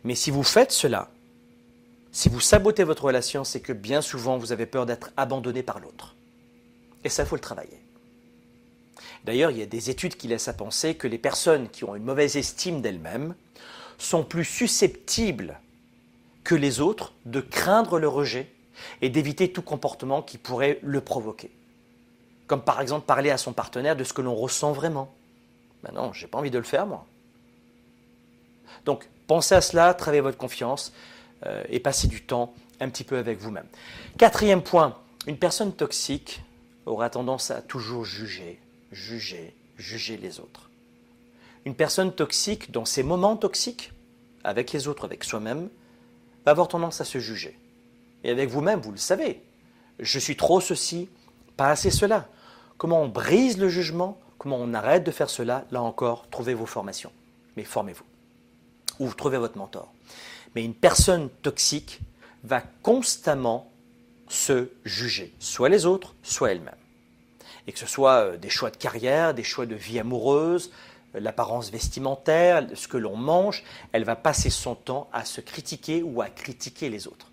[0.03, 1.09] Mais si vous faites cela,
[2.13, 5.81] si vous sabotez votre relation, c'est que bien souvent vous avez peur d'être abandonné par
[5.81, 6.15] l'autre.
[7.05, 7.83] Et ça, il faut le travailler.
[9.25, 11.95] D'ailleurs, il y a des études qui laissent à penser que les personnes qui ont
[11.95, 13.35] une mauvaise estime d'elles-mêmes
[13.97, 15.59] sont plus susceptibles
[16.45, 18.53] que les autres de craindre le rejet
[19.01, 21.51] et d'éviter tout comportement qui pourrait le provoquer.
[22.47, 25.15] Comme par exemple parler à son partenaire de ce que l'on ressent vraiment.
[25.83, 27.07] Ben non, j'ai pas envie de le faire moi.
[28.85, 30.93] Donc, pensez à cela, travaillez votre confiance,
[31.47, 33.67] euh, et passer du temps un petit peu avec vous-même.
[34.19, 36.43] Quatrième point, une personne toxique
[36.87, 40.71] aura tendance à toujours juger, juger, juger les autres.
[41.65, 43.93] Une personne toxique, dans ses moments toxiques,
[44.43, 45.69] avec les autres, avec soi-même,
[46.45, 47.57] va avoir tendance à se juger.
[48.25, 49.43] Et avec vous-même, vous le savez,
[49.99, 51.09] je suis trop ceci,
[51.57, 52.29] pas assez cela.
[52.79, 56.67] Comment on brise le jugement, comment on arrête de faire cela, là encore, trouvez vos
[56.67, 57.13] formations.
[57.57, 58.05] Mais formez-vous.
[58.99, 59.93] Ou trouvez votre mentor.
[60.55, 62.01] Mais une personne toxique
[62.45, 63.71] va constamment
[64.29, 66.75] se juger, soit les autres, soit elle-même.
[67.67, 70.73] Et que ce soit euh, des choix de carrière, des choix de vie amoureuse,
[71.15, 76.03] euh, l'apparence vestimentaire, ce que l'on mange, elle va passer son temps à se critiquer
[76.03, 77.31] ou à critiquer les autres.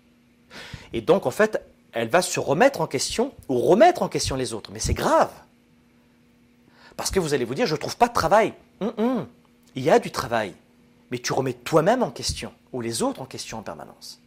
[0.92, 1.62] Et donc, en fait,
[1.92, 4.70] elle va se remettre en question ou remettre en question les autres.
[4.72, 5.32] Mais c'est grave.
[6.96, 8.52] Parce que vous allez vous dire, je ne trouve pas de travail.
[9.74, 10.54] Il y a du travail
[11.10, 14.20] mais tu remets toi-même en question, ou les autres en question en permanence.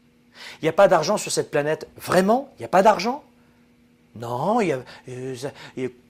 [0.62, 1.88] Il n'y a pas d'argent sur cette planète.
[1.98, 2.50] Vraiment?
[2.58, 3.24] Il n'y a pas d'argent?
[4.16, 4.84] Non, euh,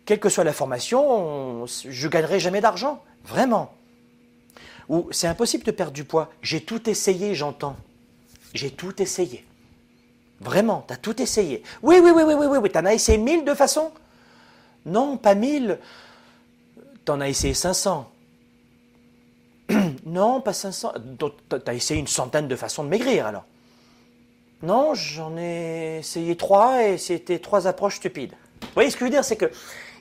[0.05, 3.01] quelle que soit la formation, je gagnerai jamais d'argent.
[3.25, 3.73] Vraiment.
[4.89, 6.29] Ou c'est impossible de perdre du poids.
[6.41, 7.77] J'ai tout essayé, j'entends.
[8.53, 9.45] J'ai tout essayé.
[10.41, 11.63] Vraiment, tu as tout essayé.
[11.81, 12.71] Oui, oui, oui, oui, oui, oui, oui.
[12.71, 13.91] tu en as essayé mille de façon?
[14.85, 15.79] Non, pas mille.
[17.05, 18.09] Tu en as essayé 500.
[20.05, 20.93] Non, pas 500.
[21.19, 23.45] Tu as essayé une centaine de façons de maigrir alors
[24.61, 28.33] Non, j'en ai essayé trois et c'était trois approches stupides.
[28.61, 29.51] Vous voyez ce que je veux dire C'est que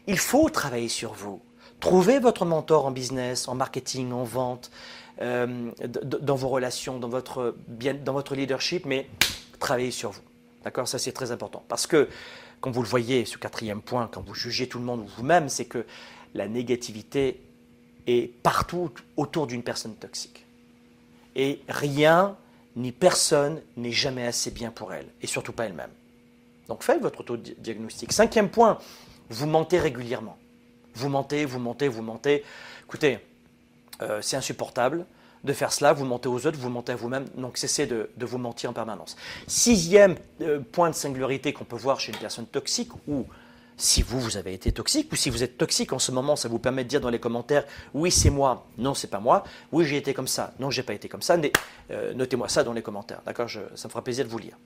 [0.07, 1.40] il faut travailler sur vous.
[1.80, 4.70] Trouvez votre mentor en business, en marketing, en vente,
[5.20, 5.70] euh,
[6.05, 9.09] dans vos relations, dans votre, dans votre leadership, mais
[9.59, 10.22] travaillez sur vous.
[10.64, 10.88] D'accord?
[10.88, 11.64] Ça, c'est très important.
[11.68, 12.09] Parce que,
[12.61, 15.48] comme vous le voyez, ce quatrième point, quand vous jugez tout le monde ou vous-même,
[15.48, 15.84] c'est que
[16.34, 17.40] la négativité
[18.07, 20.44] et partout autour d'une personne toxique.
[21.36, 22.36] Et rien
[22.76, 25.90] ni personne n'est jamais assez bien pour elle, et surtout pas elle-même.
[26.68, 28.12] Donc faites votre autodiagnostic.
[28.12, 28.78] Cinquième point,
[29.28, 30.38] vous mentez régulièrement.
[30.94, 32.44] Vous mentez, vous mentez, vous mentez.
[32.84, 33.18] Écoutez,
[34.00, 35.07] euh, c'est insupportable
[35.44, 38.38] de faire cela, vous mentez aux autres, vous mentez à vous-même, donc cessez de, vous
[38.38, 39.16] mentir en permanence.
[39.48, 43.26] Sixième euh, point de singularité qu'on peut voir chez une personne toxique ou
[43.76, 46.48] si vous, vous avez été toxique, ou si vous êtes toxique en ce moment, ça
[46.48, 47.64] vous permet de dire dans les commentaires,
[47.94, 50.94] oui, c'est moi, non, c'est pas moi, oui, j'ai été comme ça, non, j'ai pas
[50.94, 51.36] été comme ça,
[51.90, 54.56] euh, notez-moi ça dans les commentaires, d'accord Ça me fera plaisir de vous lire.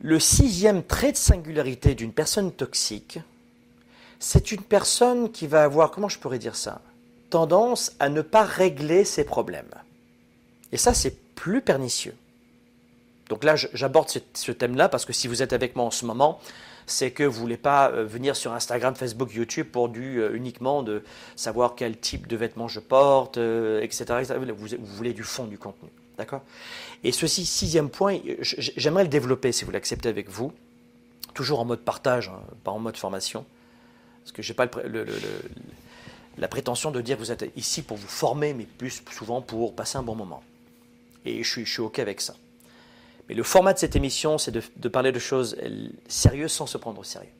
[0.00, 3.18] Le sixième trait de singularité d'une personne toxique,
[4.18, 6.80] c'est une personne qui va avoir, comment je pourrais dire ça,
[7.28, 9.70] tendance à ne pas régler ses problèmes.
[10.72, 12.14] Et ça, c'est plus pernicieux.
[13.28, 16.40] Donc là, j'aborde ce thème-là parce que si vous êtes avec moi en ce moment,
[16.90, 20.34] c'est que vous ne voulez pas euh, venir sur Instagram, Facebook, YouTube pour du euh,
[20.34, 21.02] uniquement de
[21.36, 24.04] savoir quel type de vêtements je porte, etc.,
[24.36, 25.88] Vous, vous, voulez du fond, du contenu.
[26.18, 26.42] D'accord?
[27.02, 30.52] Et ceci, sixième point, j'aimerais le développer si vous l'acceptez avec vous,
[31.32, 33.46] toujours en mode partage, hein, pas en mode formation,
[34.22, 34.68] parce que je n'ai pas
[36.36, 39.74] la prétention de dire que vous êtes ici pour vous former, mais plus souvent pour
[39.74, 40.42] passer un bon moment.
[41.24, 42.34] Et je suis, je suis OK avec ça.
[43.30, 45.56] Mais le format de cette émission, c'est de, parler de choses
[46.08, 47.30] sérieuses sans se prendre au sérieux.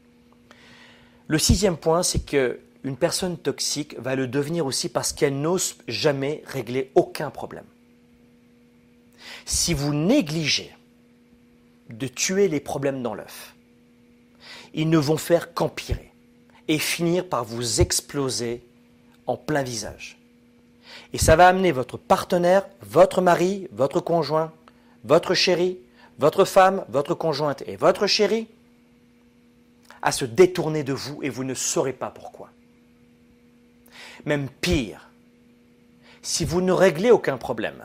[1.27, 6.45] Le sixième point, c'est qu'une personne toxique va le devenir aussi parce qu'elle n'ose jamais
[6.47, 7.65] régler aucun problème.
[9.47, 10.73] Si vous négligez
[11.89, 13.57] de tuer les problèmes dans l'œuf,
[14.75, 16.13] ils ne vont faire qu'empirer
[16.69, 18.63] et finir par vous exploser
[19.27, 20.21] en plein visage.
[21.13, 24.53] Et ça va amener votre partenaire, votre mari, votre conjoint,
[25.05, 25.79] votre chéri,
[26.19, 28.49] votre femme, votre conjointe et votre chéri
[30.03, 32.51] à se détourner de vous et vous ne saurez pas pourquoi.
[34.25, 35.11] Même pire,
[36.23, 37.85] si vous ne réglez aucun problème,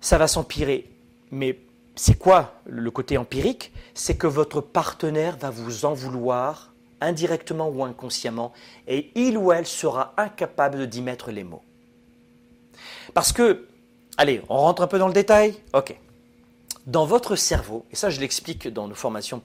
[0.00, 0.90] ça va s'empirer.
[1.30, 1.58] Mais
[1.96, 3.72] c'est quoi le côté empirique?
[3.94, 8.52] C'est que votre partenaire va vous en vouloir indirectement ou inconsciemment,
[8.88, 11.62] et il ou elle sera incapable d'y mettre les mots.
[13.14, 13.67] Parce que
[14.20, 15.96] Allez, on rentre un peu dans le détail Ok.
[16.86, 19.40] Dans votre cerveau, et ça je l'explique dans nos formations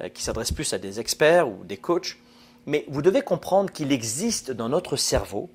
[0.00, 2.16] euh, qui s'adressent plus à des experts ou des coachs,
[2.64, 5.50] mais vous devez comprendre qu'il existe dans notre cerveau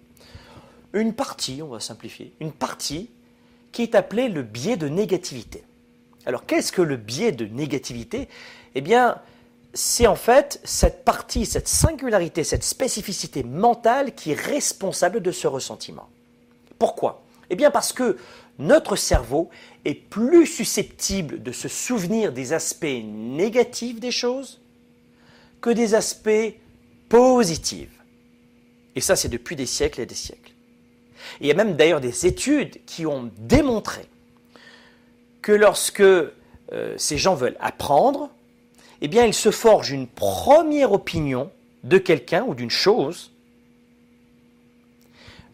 [0.93, 3.09] une partie, on va simplifier, une partie
[3.71, 5.63] qui est appelée le biais de négativité.
[6.27, 8.29] Alors qu'est-ce que le biais de négativité?
[8.75, 9.17] Eh bien,
[9.73, 15.47] c'est en fait cette partie, cette singularité, cette spécificité mentale qui est responsable de ce
[15.47, 16.07] ressentiment.
[16.77, 17.24] Pourquoi?
[17.49, 18.17] Eh bien parce que
[18.57, 19.49] notre cerveau
[19.83, 24.61] est plus susceptible de se souvenir des aspects négatifs des choses
[25.61, 26.55] que des aspects
[27.09, 27.89] positifs.
[28.95, 30.53] Et ça, c'est depuis des siècles et des siècles.
[31.41, 34.07] il y a même d'ailleurs des études qui ont démontré
[35.41, 36.31] que lorsque euh,
[36.97, 38.29] ces gens veulent apprendre,
[39.01, 41.51] eh bien, ils se forgent une première opinion
[41.83, 43.31] de quelqu'un ou d'une chose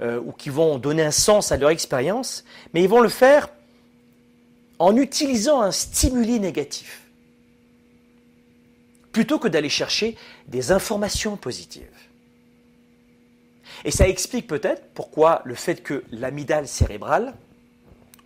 [0.02, 2.44] euh, ou qui vont donner un sens à leur expérience,
[2.74, 3.50] mais ils vont le faire
[4.80, 7.04] en utilisant un stimuli négatif,
[9.12, 11.86] plutôt que d'aller chercher des informations positives.
[13.86, 17.36] Et ça explique peut-être pourquoi le fait que l'amygdale cérébrale,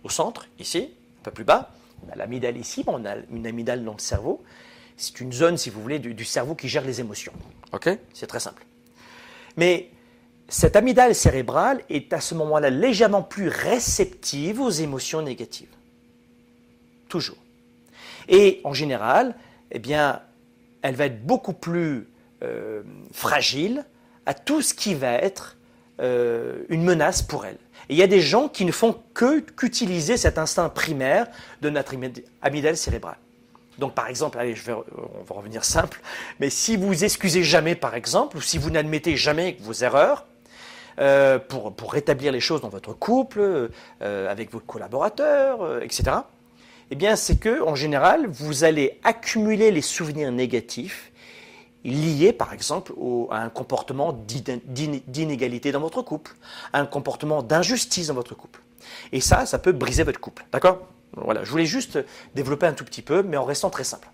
[0.02, 1.72] au centre, ici, un peu plus bas,
[2.06, 4.42] on a l'amygdale ici, on a une amygdale dans le cerveau,
[4.96, 7.32] c'est une zone, si vous voulez, du, du cerveau qui gère les émotions.
[7.72, 8.64] Ok C'est très simple.
[9.58, 9.90] Mais
[10.48, 15.74] cette amygdale cérébrale est à ce moment-là légèrement plus réceptive aux émotions négatives.
[17.08, 17.38] Toujours.
[18.28, 19.34] Et en général,
[19.72, 20.20] eh bien,
[20.82, 22.08] elle va être beaucoup plus
[22.42, 22.82] euh,
[23.12, 23.84] fragile
[24.24, 25.56] à tout ce qui va être
[26.00, 27.58] euh, une menace pour elle.
[27.88, 31.26] Et il y a des gens qui ne font que qu'utiliser cet instinct primaire
[31.62, 31.94] de notre
[32.42, 33.18] amygdale cérébrale.
[33.78, 36.00] Donc par exemple, allez, je vais, on va revenir simple,
[36.40, 40.26] mais si vous excusez jamais par exemple, ou si vous n'admettez jamais vos erreurs,
[40.98, 43.70] euh, pour, rétablir les choses dans votre couple,
[44.02, 46.16] euh, avec vos collaborateurs, euh, etc.,
[46.90, 51.10] eh bien, c'est que, en général, vous allez accumuler les souvenirs négatifs
[51.84, 52.92] liés, par exemple,
[53.30, 56.36] à un comportement d'inégalité dans votre couple,
[56.72, 58.60] à un comportement d'injustice dans votre couple.
[59.10, 60.46] Et ça, ça peut briser votre couple.
[60.52, 60.86] D'accord?
[61.16, 61.98] Voilà, je voulais juste
[62.36, 64.08] développer un tout petit peu, mais en restant très simple.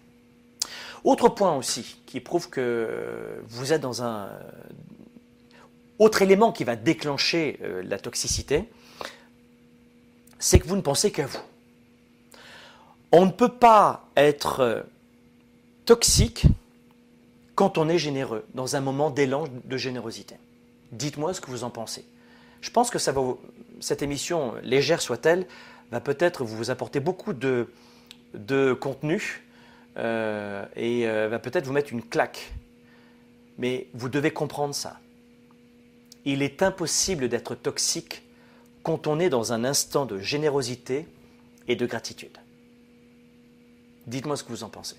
[1.05, 4.29] Autre point aussi qui prouve que vous êtes dans un,
[6.03, 8.65] autre élément qui va déclencher euh, la toxicité,
[10.39, 11.41] c'est que vous ne pensez qu'à vous.
[13.13, 14.83] On ne peut pas être euh,
[15.85, 16.47] toxique
[17.55, 20.37] quand on est généreux, dans un moment d'élan de générosité.
[20.91, 22.05] Dites-moi ce que vous en pensez.
[22.61, 22.99] Je pense que
[23.81, 25.47] cette émission, légère soit-elle,
[25.91, 27.69] va peut-être vous apporter beaucoup de,
[28.35, 29.43] de contenu
[29.99, 32.53] euh, et va peut-être vous mettre une claque.
[33.59, 34.99] Mais vous devez comprendre ça
[36.25, 38.23] il est impossible d'être toxique
[38.83, 41.07] quand on est dans un instant de générosité
[41.69, 42.37] et de gratitude.
[44.07, 44.97] Dites-moi ce que vous en pensez.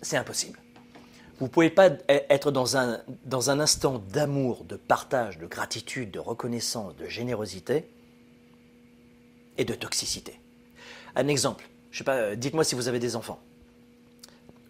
[0.00, 0.58] C'est impossible.
[1.38, 6.94] Vous ne pouvez pas être dans un, instant d'amour, de partage, de gratitude, de reconnaissance,
[6.96, 7.88] de générosité
[9.58, 10.38] et de toxicité.
[11.16, 11.68] Un exemple,
[12.08, 13.40] euh, dites-moi si vous avez des enfants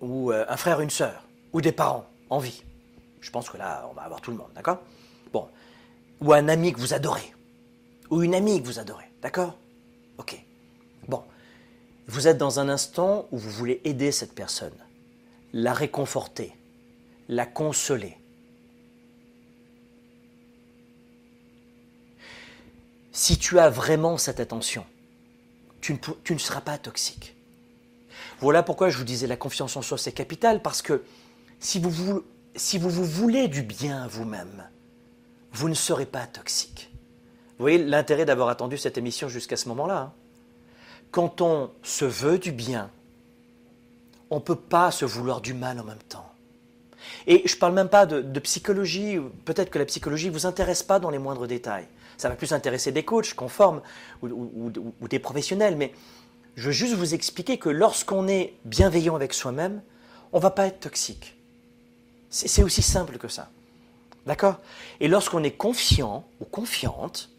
[0.02, 2.62] ou euh, un frère, une sœur, ou des parents en vie.
[3.20, 4.80] Je pense que là, on va avoir tout le monde, d'accord?
[5.32, 5.48] Bon.
[6.20, 7.32] Ou un ami que vous adorez,
[8.10, 9.56] ou une amie que vous adorez, d'accord?
[10.18, 10.44] Ok.
[11.08, 11.22] Bon.
[12.08, 14.76] Vous êtes dans un instant où vous voulez aider cette personne,
[15.52, 16.52] la réconforter,
[17.28, 18.18] la consoler.
[23.12, 24.84] Si tu as vraiment cette attention,
[25.80, 25.98] tu
[26.30, 27.36] ne, seras pas toxique.
[28.40, 31.02] Voilà pourquoi je vous disais la confiance en soi, c'est capital, parce que
[31.60, 32.24] si vous, vous,
[32.56, 34.64] si vous vous voulez du bien vous-même,
[35.52, 36.90] vous ne serez pas toxique.
[37.58, 39.98] Vous voyez l'intérêt d'avoir attendu cette émission jusqu'à ce moment-là.
[39.98, 40.12] Hein.
[41.10, 42.90] Quand on se veut du bien,
[44.30, 46.28] on ne peut pas se vouloir du mal en même temps.
[47.26, 50.82] Et je ne parle même pas de, psychologie, peut-être que la psychologie ne vous intéresse
[50.82, 51.86] pas dans les moindres détails.
[52.16, 53.82] Ça va plus intéresser des coachs qu'on forme
[54.22, 55.92] ou, ou des professionnels, mais
[56.56, 59.82] je veux juste vous expliquer que lorsqu'on est bienveillant avec soi-même,
[60.32, 61.36] on ne va pas être toxique.
[62.30, 63.50] C'est aussi simple que ça.
[64.26, 64.60] D'accord?
[65.00, 67.30] Et lorsqu'on est confiant ou confiante,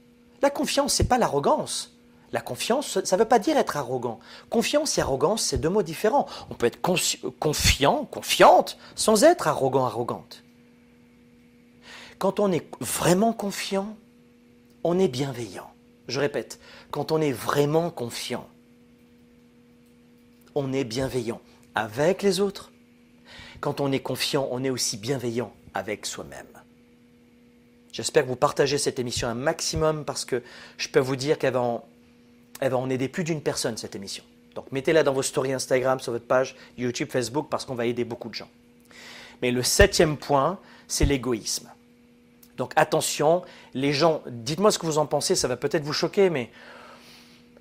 [0.41, 1.97] la confiance, ce n'est pas l'arrogance.
[2.31, 4.19] La confiance, ça ne veut pas dire être arrogant.
[4.49, 6.27] Confiance et arrogance, c'est deux mots différents.
[6.49, 10.43] On peut être confiant, confiante, sans être arrogant, arrogante.
[12.17, 13.95] Quand on est vraiment confiant,
[14.83, 15.69] on est bienveillant.
[16.07, 16.59] Je répète,
[16.91, 18.47] quand on est vraiment confiant,
[20.55, 21.41] on est bienveillant
[21.75, 22.71] avec les autres.
[23.59, 26.47] Quand on est confiant, on est aussi bienveillant avec soi-même.
[27.91, 30.41] J'espère que vous partagez cette émission un maximum parce que
[30.77, 31.61] je peux vous dire qu'elle va,
[32.61, 34.23] en, aider plus d'une personne, cette émission.
[34.55, 38.03] Donc mettez-la dans vos stories Instagram, sur votre page YouTube, Facebook, parce qu'on va aider
[38.03, 38.49] beaucoup de gens.
[39.41, 41.69] Mais le septième point, c'est l'égoïsme.
[42.57, 43.43] Donc attention,
[43.73, 46.49] les gens, dites-moi ce que vous en pensez, ça va peut-être vous choquer, mais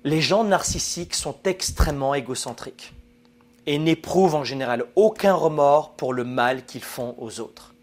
[0.03, 2.93] les gens narcissiques sont extrêmement égocentriques
[3.65, 7.73] et n'éprouvent en général aucun remords pour le mal qu'ils font aux autres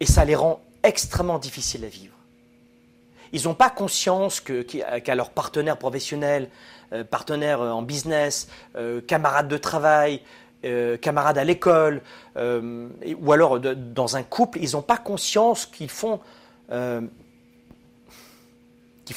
[0.00, 2.14] et ça les rend extrêmement difficiles à vivre.
[3.32, 6.48] Ils n'ont pas conscience qu'à leur partenaire professionnel,
[6.92, 10.22] euh, partenaire en business, euh, camarade de travail,
[10.64, 12.02] euh, camarade à l'école,
[12.36, 16.20] ou alors dans un couple, ils n'ont pas conscience qu'ils font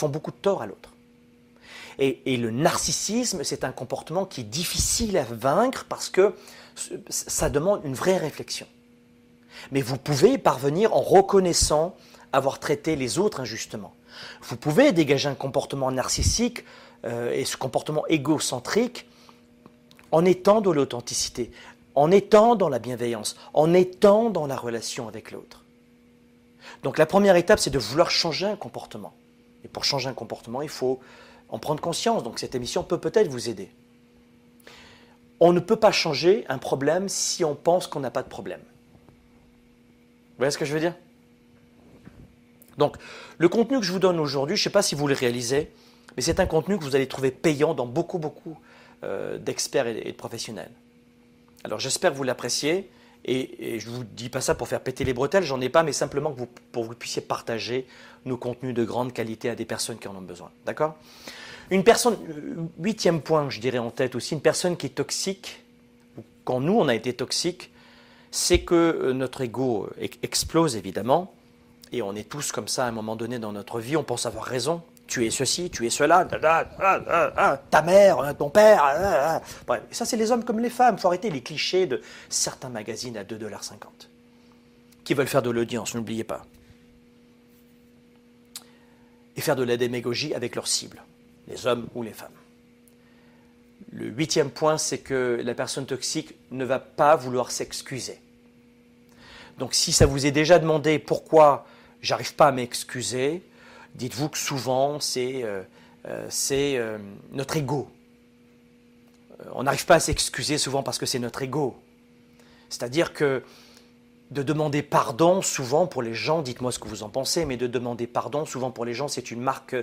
[0.04, 0.93] beaucoup de tort à l'autre.
[2.04, 6.34] Et, le narcissisme, c'est un comportement qui est difficile à vaincre parce que
[7.10, 8.68] ça demande une vraie réflexion.
[9.72, 11.96] Mais vous pouvez parvenir en reconnaissant
[12.32, 13.94] avoir traité les autres injustement.
[14.42, 16.66] Vous pouvez dégager un comportement narcissique
[17.06, 19.08] euh, et ce comportement égocentrique
[20.12, 21.52] en étant de l'authenticité,
[21.96, 25.64] en étant dans la bienveillance, en étant dans la relation avec l'autre.
[26.84, 29.14] Donc la première étape, c'est de vouloir changer un comportement.
[29.64, 31.00] Et pour changer un comportement, il faut
[31.54, 32.24] en prendre conscience.
[32.24, 33.70] Donc cette émission peut peut-être vous aider.
[35.40, 38.60] On ne peut pas changer un problème si on pense qu'on n'a pas de problème.
[38.60, 40.96] Vous voyez ce que je veux dire?
[42.78, 42.98] Donc,
[43.38, 45.72] le contenu que je vous donne aujourd'hui, je ne sais pas si vous le réalisez,
[46.18, 48.58] mais c'est un contenu que vous allez trouver payant dans beaucoup, beaucoup
[49.04, 50.72] euh, d'experts et, de professionnels.
[51.64, 52.90] Alors, j'espère que vous l'appréciez.
[53.26, 55.84] Et, je ne vous dis pas ça pour faire péter les bretelles, j'en ai pas,
[55.84, 57.86] mais simplement pour que vous puissiez partager
[58.26, 60.50] nos contenus de grande qualité à des personnes qui en ont besoin.
[60.66, 60.98] D'accord?
[61.70, 62.18] Une personne,
[62.80, 65.64] huitième point, je dirais en tête aussi, une personne qui est toxique,
[66.44, 67.72] quand nous on a été toxique,
[68.32, 71.34] c'est que euh, notre ego euh, explose évidemment,
[71.92, 74.26] et on est tous comme ça à un moment donné dans notre vie, on pense
[74.26, 74.82] avoir raison.
[75.06, 79.42] Tu es ceci, tu es cela, ta mère, ton père.
[79.68, 80.96] Bref, ça c'est les hommes comme les femmes.
[80.98, 83.76] Il faut arrêter les clichés de certains magazines à 2,50$
[85.04, 86.46] qui veulent faire de l'audience, n'oubliez pas.
[89.36, 91.04] Et faire de la démagogie avec leurs cibles,
[91.48, 92.32] les hommes ou les femmes.
[93.92, 98.20] Le huitième point, c'est que la personne toxique ne va pas vouloir s'excuser.
[99.60, 101.66] Donc si ça vous est déjà demandé pourquoi
[102.02, 103.44] j'arrive pas à m'excuser,
[103.96, 105.62] dites-vous que souvent c'est euh,
[106.08, 106.98] euh, euh,
[107.32, 107.88] notre ego.
[109.54, 111.76] On n'arrive pas à s'excuser souvent parce que c'est notre ego.
[112.70, 113.44] C'est-à-dire que
[114.32, 117.68] de demander pardon souvent pour les gens, dites-moi ce que vous en pensez, mais de
[117.68, 119.76] demander pardon souvent pour les gens, c'est une marque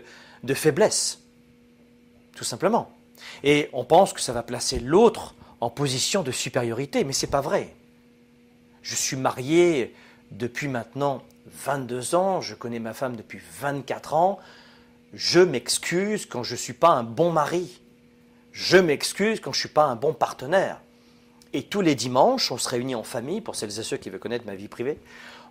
[0.42, 1.20] de faiblesse.
[2.34, 2.90] Tout simplement.
[3.42, 7.30] Et on pense que ça va placer l'autre en position de supériorité, mais ce n'est
[7.30, 7.74] pas vrai.
[8.82, 9.94] Je suis marié
[10.30, 14.38] depuis maintenant 22 ans, je connais ma femme depuis 24 ans,
[15.12, 17.80] je m'excuse quand je ne suis pas un bon mari,
[18.52, 20.80] je m'excuse quand je ne suis pas un bon partenaire.
[21.52, 24.20] Et tous les dimanches, on se réunit en famille, pour celles et ceux qui veulent
[24.20, 24.98] connaître ma vie privée,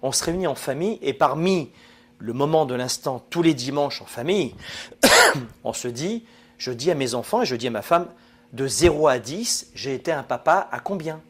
[0.01, 1.71] on se réunit en famille et parmi
[2.19, 4.55] le moment de l'instant, tous les dimanches en famille,
[5.63, 6.23] on se dit,
[6.59, 8.07] je dis à mes enfants et je dis à ma femme,
[8.53, 11.21] de 0 à 10, j'ai été un papa à combien?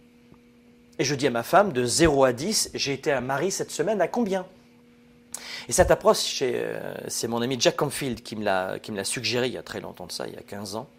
[0.97, 3.71] Et je dis à ma femme, de 0 à 10, j'ai été un mari cette
[3.71, 4.45] semaine à combien?
[5.67, 9.57] Et cette approche, euh, c'est mon ami Jack Canfield qui me l'a suggéré il y
[9.57, 10.89] a très longtemps de ça, il y a 15 ans,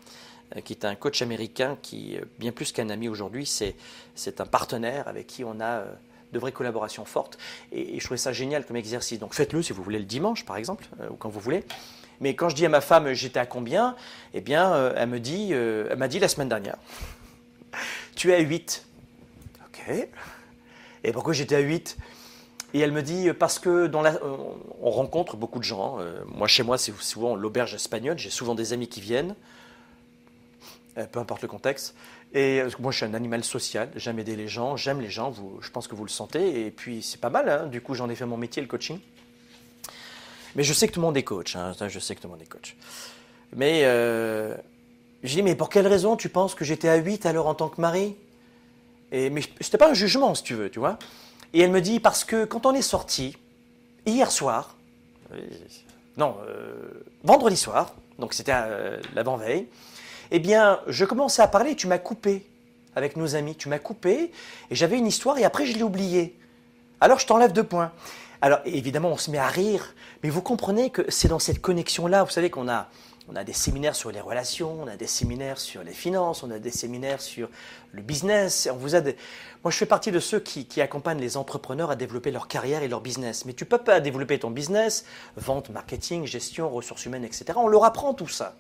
[0.57, 5.09] euh, qui est un coach américain qui, bien plus qu'un ami aujourd'hui, c'est un partenaire
[5.09, 5.85] avec qui on a
[6.33, 7.37] de vraies collaborations fortes.
[7.73, 9.19] Et, je trouvais ça génial comme exercice.
[9.19, 11.65] Donc faites-le si vous voulez le dimanche, par exemple, ou quand vous voulez.
[12.21, 13.97] Mais quand je dis à ma femme j'étais à combien,
[14.35, 16.77] eh bien, elle me dit, elle m'a dit la semaine dernière,
[18.17, 18.87] tu es à 8.
[19.67, 20.09] Ok.
[21.05, 21.97] Et pourquoi j'étais à 8
[22.75, 24.19] Et elle me dit, parce que dans la,
[24.81, 25.99] on rencontre beaucoup de gens.
[26.01, 28.19] Euh, moi, chez moi, c'est souvent l'auberge espagnole.
[28.19, 29.35] J'ai souvent des amis qui viennent,
[30.99, 31.95] euh, peu importe le contexte.
[32.33, 33.91] Et euh, moi, je suis un animal social.
[33.97, 35.35] J'aime aider les gens, j'aime les gens.
[35.61, 36.67] Je pense que vous le sentez.
[36.67, 37.49] Et puis, c'est pas mal.
[37.49, 37.67] Hein.
[37.67, 38.99] du coup, j'en ai fait mon métier, le coaching.
[40.57, 41.57] Mais je sais que tout le monde est coach.
[41.57, 41.73] Hein.
[41.89, 42.77] je sais que tout le monde est coach.
[43.55, 44.55] Mais euh,
[45.23, 47.69] je dis, mais pour quelle raison tu penses que j'étais à 8 alors en tant
[47.69, 48.17] que mari?
[49.13, 50.99] Et, Mais c'était pas un jugement, si tu veux, tu vois.
[51.53, 53.37] Et elle me dit, parce que quand on est sorti,
[54.07, 54.77] hier soir,
[55.33, 55.41] euh,
[56.17, 59.67] non, euh, vendredi soir, donc c'était euh, l'avant-veille,
[60.31, 62.47] eh bien, je commençais à parler, tu m'as coupé
[62.95, 64.33] avec nos amis, tu m'as coupé,
[64.71, 66.39] et j'avais une histoire, et après je l'ai oubliée.
[67.01, 67.93] Alors je t'enlève deux points.
[68.43, 72.25] Alors évidemment, on se met à rire, mais vous comprenez que c'est dans cette connexion-là,
[72.25, 72.89] vous savez qu'on a
[73.33, 76.51] on a des séminaires sur les relations, on a des séminaires sur les finances, on
[76.51, 77.49] a des séminaires sur
[77.93, 78.69] le business.
[78.73, 79.15] On vous aide.
[79.63, 82.89] Moi, je fais partie de ceux qui, accompagnent les entrepreneurs à développer leur carrière et
[82.89, 83.45] leur business.
[83.45, 85.05] Mais tu peux pas développer ton business,
[85.37, 87.53] vente, marketing, gestion, ressources humaines, etc.
[87.55, 88.57] On leur apprend tout ça.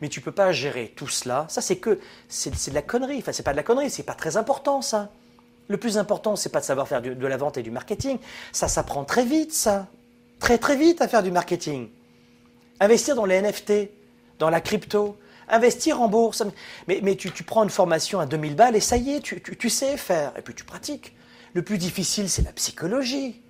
[0.00, 1.44] Mais tu peux pas gérer tout cela.
[1.50, 3.18] Ça, c'est que c'est de la connerie.
[3.18, 5.10] Enfin, c'est pas de la connerie, c'est pas très important, ça.
[5.68, 8.18] Le plus important, c'est pas de savoir faire de la vente et du marketing.
[8.52, 9.86] Ça s'apprend très vite, ça.
[10.38, 11.88] Très, très vite à faire du marketing.
[12.80, 13.88] Investir dans les NFT,
[14.38, 15.16] dans la crypto,
[15.48, 16.42] investir en bourse.
[16.86, 19.70] Mais, mais tu, prends une formation à 2000 balles et ça y est, tu, tu,
[19.70, 20.32] sais faire.
[20.36, 21.16] Et puis tu pratiques.
[21.54, 23.40] Le plus difficile, c'est la psychologie.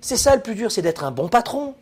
[0.00, 1.74] C'est ça le plus dur, c'est d'être un bon patron.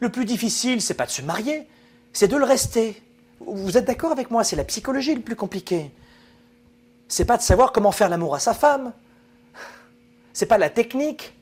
[0.00, 1.66] Le plus difficile, c'est pas de se marier,
[2.12, 3.00] c'est de le rester.
[3.40, 5.90] Vous êtes d'accord avec moi C'est la psychologie le plus compliqué.
[7.08, 8.92] C'est pas de savoir comment faire l'amour à sa femme.
[10.34, 11.34] C'est pas la technique.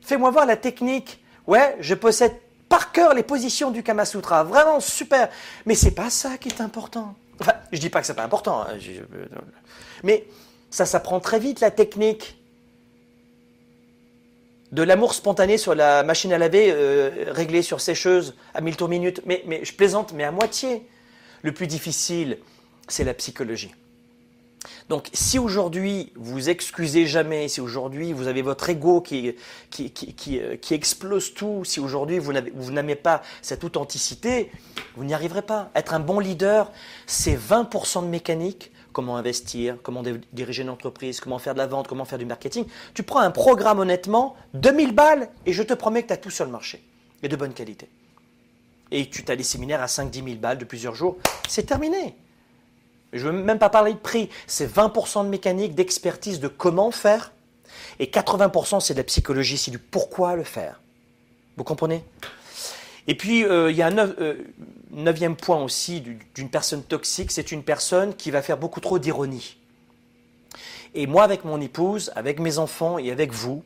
[0.00, 1.22] Fais-moi voir la technique.
[1.46, 2.34] Ouais, je possède
[2.68, 4.44] par cœur les positions du Kama Sutra.
[4.44, 5.28] Vraiment super.
[5.66, 7.14] Mais c'est pas ça qui est important.
[7.40, 8.62] Enfin, je dis pas que c'est pas important.
[8.62, 8.78] Hein.
[10.04, 10.26] Mais
[10.70, 12.38] ça s'apprend très vite la technique.
[14.72, 18.88] De l'amour spontané sur la machine à laver euh, réglée sur sécheuse à 1000 tours
[18.88, 19.20] minutes.
[19.26, 20.88] Mais, mais je plaisante, mais à moitié.
[21.42, 22.38] Le plus difficile,
[22.88, 23.74] c'est la psychologie.
[24.88, 29.34] Donc si aujourd'hui vous excusez jamais, si aujourd'hui vous avez votre ego qui,
[29.70, 34.50] qui, qui, euh, qui, explose tout, si aujourd'hui vous n'aimez pas cette authenticité,
[34.96, 35.70] vous n'y arriverez pas.
[35.74, 36.70] Être un bon leader,
[37.06, 40.02] c'est 20% de mécanique, comment investir, comment
[40.32, 42.64] diriger une entreprise, comment faire de la vente, comment faire du marketing.
[42.94, 46.30] Tu prends un programme honnêtement, 2000 balles, et je te promets que tu as tout
[46.30, 46.82] sur le marché,
[47.22, 47.90] et de bonne qualité.
[48.90, 52.16] Et tu as des séminaires à 5-10 000 balles de plusieurs jours, c'est terminé.
[53.12, 54.28] Je ne veux même pas parler de prix.
[54.46, 57.32] C'est 20% de mécanique, d'expertise, de comment faire.
[57.98, 60.80] Et 80% c'est de la psychologie, c'est du pourquoi le faire.
[61.56, 62.04] Vous comprenez?
[63.08, 64.34] Et puis, euh, il y a un euh,
[64.90, 66.02] neuvième point aussi
[66.34, 69.56] d'une personne toxique, c'est une personne qui va faire beaucoup trop d'ironie.
[70.94, 73.62] Et moi, avec mon épouse, avec mes enfants et avec vous,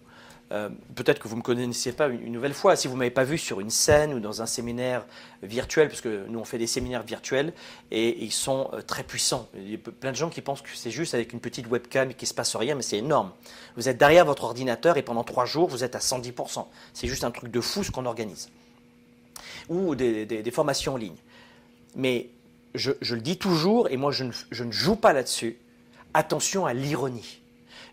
[0.52, 3.12] euh, peut-être que vous ne me connaissiez pas une, nouvelle fois, si vous ne m'avez
[3.12, 5.06] pas vu sur une scène ou dans un séminaire
[5.44, 7.52] virtuel, parce que nous on fait des séminaires virtuels
[7.92, 9.48] et, ils sont euh, très puissants.
[9.54, 12.10] Il y a plein de gens qui pensent que c'est juste avec une petite webcam
[12.10, 13.30] et qu'il ne se passe rien, mais c'est énorme.
[13.76, 16.66] Vous êtes derrière votre ordinateur et pendant trois jours vous êtes à 110%.
[16.94, 18.50] C'est juste un truc de fou ce qu'on organise.
[19.68, 21.16] Ou des, formations en ligne.
[21.94, 22.30] Mais
[22.74, 25.58] je, le dis toujours, et moi je ne joue pas là-dessus,
[26.12, 27.39] attention à l'ironie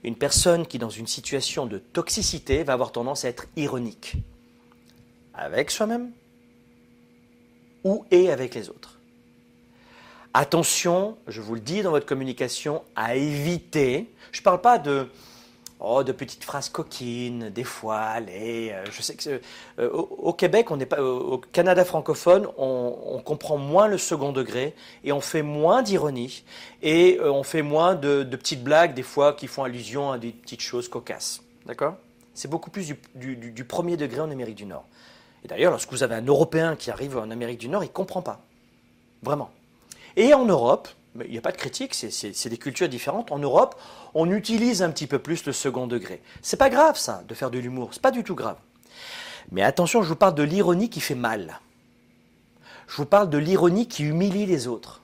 [0.08, 4.16] une personne qui, dans une situation de toxicité, va avoir tendance à être ironique.
[5.34, 6.12] Avec soi-même
[7.84, 9.00] ou et avec les autres.
[10.34, 15.10] Attention, je vous le dis dans votre communication, à éviter, je ne parle pas de
[15.80, 18.72] Oh, de petites phrases coquines, des fois, les.
[18.72, 19.42] Euh, je sais que
[19.78, 24.74] euh, au, Québec, on n'est pas, au Canada francophone, on, comprend moins le second degré
[25.04, 26.44] et on fait moins d'ironie
[26.82, 30.32] et euh, on fait moins de, petites blagues des fois qui font allusion à des
[30.32, 31.44] petites choses cocasses.
[31.68, 31.96] D'accord?
[32.34, 34.86] C'est beaucoup plus du, du, premier degré en Amérique du Nord.
[35.44, 38.24] Et d'ailleurs, lorsque vous avez un Européen qui arrive en Amérique du Nord, il comprend
[38.24, 38.40] pas.
[39.22, 39.52] Vraiment.
[40.16, 40.88] Et en Europe,
[41.26, 43.32] il n'y a pas de critique, c'est des cultures différentes.
[43.32, 43.80] En Europe,
[44.14, 46.22] on utilise un petit peu plus le second degré.
[46.42, 48.58] C'est pas grave ça, de faire de l'humour, c'est pas du tout grave.
[49.52, 51.60] Mais attention, je vous parle de l'ironie qui fait mal.
[52.88, 55.02] Je vous parle de l'ironie qui humilie les autres.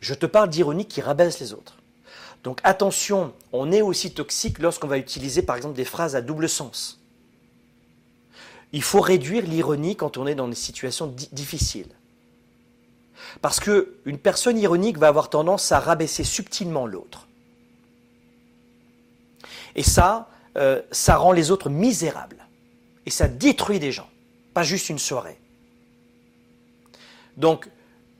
[0.00, 1.76] Je te parle d'ironie qui rabaisse les autres.
[2.42, 6.48] Donc attention, on est aussi toxique lorsqu'on va utiliser par exemple des phrases à double
[6.48, 7.00] sens.
[8.72, 11.88] il faut réduire l'ironie quand on est dans des situations difficiles.
[13.42, 17.26] Parce qu'une personne ironique va avoir tendance à rabaisser subtilement l'autre.
[19.74, 22.46] Et ça, euh, ça rend les autres misérables.
[23.06, 24.08] Et ça détruit des gens,
[24.54, 25.38] pas juste une soirée.
[27.36, 27.68] Donc,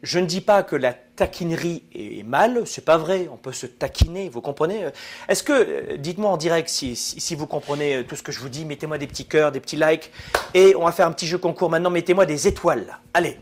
[0.04, 3.66] je ne dis pas que la taquinerie est mal, c'est pas vrai, on peut se
[3.66, 4.88] taquiner, vous comprenez?
[5.28, 8.50] Est-ce que, euh, dites-moi en direct si, vous comprenez euh, tout ce que je vous
[8.50, 10.10] dis, mettez-moi des petits cœurs, des petits likes,
[10.52, 12.98] et on va faire un petit jeu concours maintenant, mettez-moi des étoiles.
[13.14, 13.38] Allez,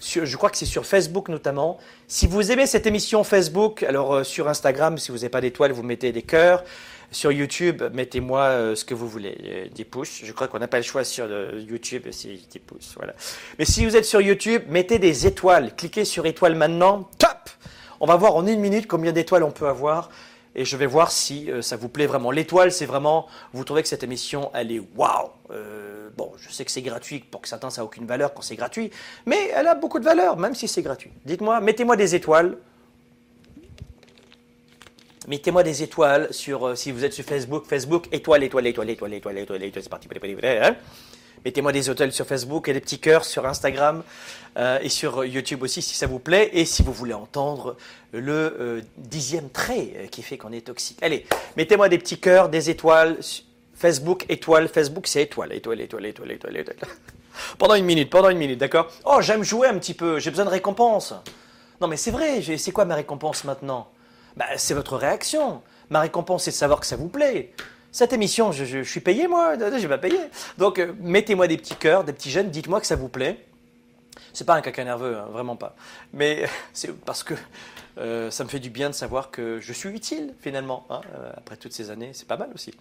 [0.00, 1.78] je crois que c'est sur Facebook notamment.
[2.08, 5.72] Si vous aimez cette émission Facebook, alors euh, sur Instagram, si vous n'avez pas d'étoiles,
[5.72, 6.64] vous mettez des cœurs.
[7.12, 10.20] Sur YouTube, mettez-moi euh, ce que vous voulez, euh, des pouces.
[10.24, 12.94] Je crois qu'on n'a pas le choix sur YouTube, c'est des pouces.
[12.96, 13.14] Voilà.
[13.58, 15.74] Mais si vous êtes sur YouTube, mettez des étoiles.
[15.76, 17.08] Cliquez sur étoile maintenant.
[17.18, 17.50] Top
[18.00, 20.10] On va voir en une minute combien d'étoiles on peut avoir
[20.56, 22.32] et je vais voir si ça vous plaît vraiment.
[22.32, 25.30] L'étoile, c'est vraiment, vous trouvez que cette émission, elle est waouh.
[26.16, 28.56] bon, je sais que c'est gratuit, pour que certains ça n'a aucune valeur quand c'est
[28.56, 28.90] gratuit,
[29.26, 31.12] mais elle a beaucoup de valeur, même si c'est gratuit.
[31.24, 32.56] Dites-moi, mettez-moi des étoiles.
[35.28, 39.38] Mettez-moi des étoiles sur, si vous êtes sur Facebook, Facebook, étoile, étoile, étoile, étoile, étoile,
[39.38, 40.08] étoile, étoile, c'est parti.
[41.46, 44.02] Mettez-moi des hôtels sur Facebook et des petits cœurs sur Instagram
[44.56, 46.50] euh, et sur YouTube aussi si ça vous plaît.
[46.54, 47.76] Et si vous voulez entendre
[48.12, 50.98] le euh, dixième trait euh, qui fait qu'on est toxique.
[51.02, 51.24] Allez,
[51.56, 53.18] mettez-moi des petits cœurs, des étoiles.
[53.76, 54.66] Facebook, étoile.
[54.66, 56.78] Facebook, c'est étoile, étoile, étoile, étoile, étoile, étoile.
[57.58, 58.88] pendant une minute, pendant une minute, d'accord?
[59.04, 60.18] Oh, j'aime jouer un petit peu.
[60.18, 61.14] J'ai besoin de récompense.
[61.80, 62.42] Non, mais c'est vrai.
[62.58, 63.88] C'est quoi ma récompense maintenant?
[64.36, 65.62] Bah, C'est votre réaction.
[65.90, 67.52] Ma récompense, c'est de savoir que ça vous plaît.
[67.96, 70.20] Cette émission, je, suis payé moi, je vais pas payer.
[70.58, 73.42] Donc euh, mettez-moi des petits cœurs, des petits jeunes, dites-moi que ça vous plaît.
[74.34, 75.74] C'est pas un caca nerveux, hein, vraiment pas.
[76.12, 76.44] Mais
[76.74, 77.32] c'est parce que
[77.96, 80.86] euh, ça me fait du bien de savoir que je suis utile finalement.
[80.90, 82.74] Hein, euh, après toutes ces années, c'est pas mal aussi.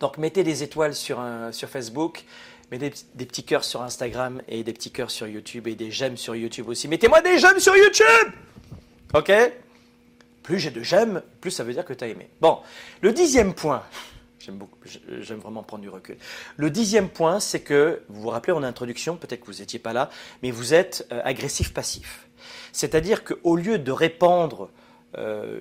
[0.00, 1.22] Donc mettez des étoiles sur,
[1.52, 2.24] sur Facebook,
[2.70, 6.16] mettez des, petits cœurs sur Instagram et des petits cœurs sur YouTube et des j'aime
[6.16, 6.88] sur YouTube aussi.
[6.88, 8.32] Mettez-moi des j'aime sur YouTube
[9.12, 9.30] Ok?
[10.46, 12.30] Plus j'ai de j'aime, plus ça veut dire que tu as aimé.
[12.40, 12.60] Bon,
[13.00, 13.82] le dixième point,
[14.38, 14.78] j'aime beaucoup,
[15.18, 16.16] j'aime vraiment prendre du recul.
[16.56, 19.92] Le dixième point, c'est que, vous vous rappelez en introduction, peut-être que vous n'étiez pas
[19.92, 20.08] là,
[20.44, 22.28] mais vous êtes euh, agressif-passif.
[22.70, 24.70] C'est-à-dire qu'au lieu de répandre
[25.18, 25.58] euh,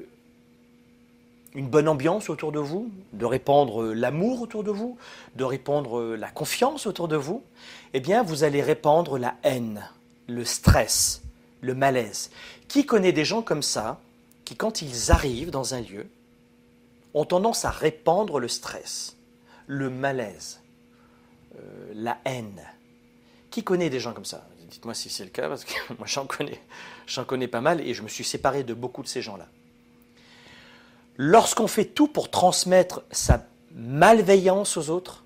[1.55, 4.99] une bonne ambiance autour de vous, de répandre l'amour autour de vous,
[5.35, 7.43] de répandre la confiance autour de vous,
[7.95, 9.89] eh bien, vous allez répandre la haine,
[10.27, 11.23] le stress,
[11.61, 12.29] le malaise.
[12.67, 13.99] Qui connaît des gens comme ça
[14.45, 16.07] qui, quand ils arrivent dans un lieu,
[17.15, 19.17] ont tendance à répandre le stress,
[19.67, 20.61] le malaise,
[21.57, 22.61] euh, la haine.
[23.49, 24.47] Qui connaît des gens comme ça?
[24.69, 26.61] Dites-moi si c'est le cas, parce que moi j'en connais,
[27.07, 29.47] j'en connais pas mal et je me suis séparé de beaucoup de ces gens-là.
[31.17, 35.23] Lorsqu'on fait tout pour transmettre sa malveillance aux autres,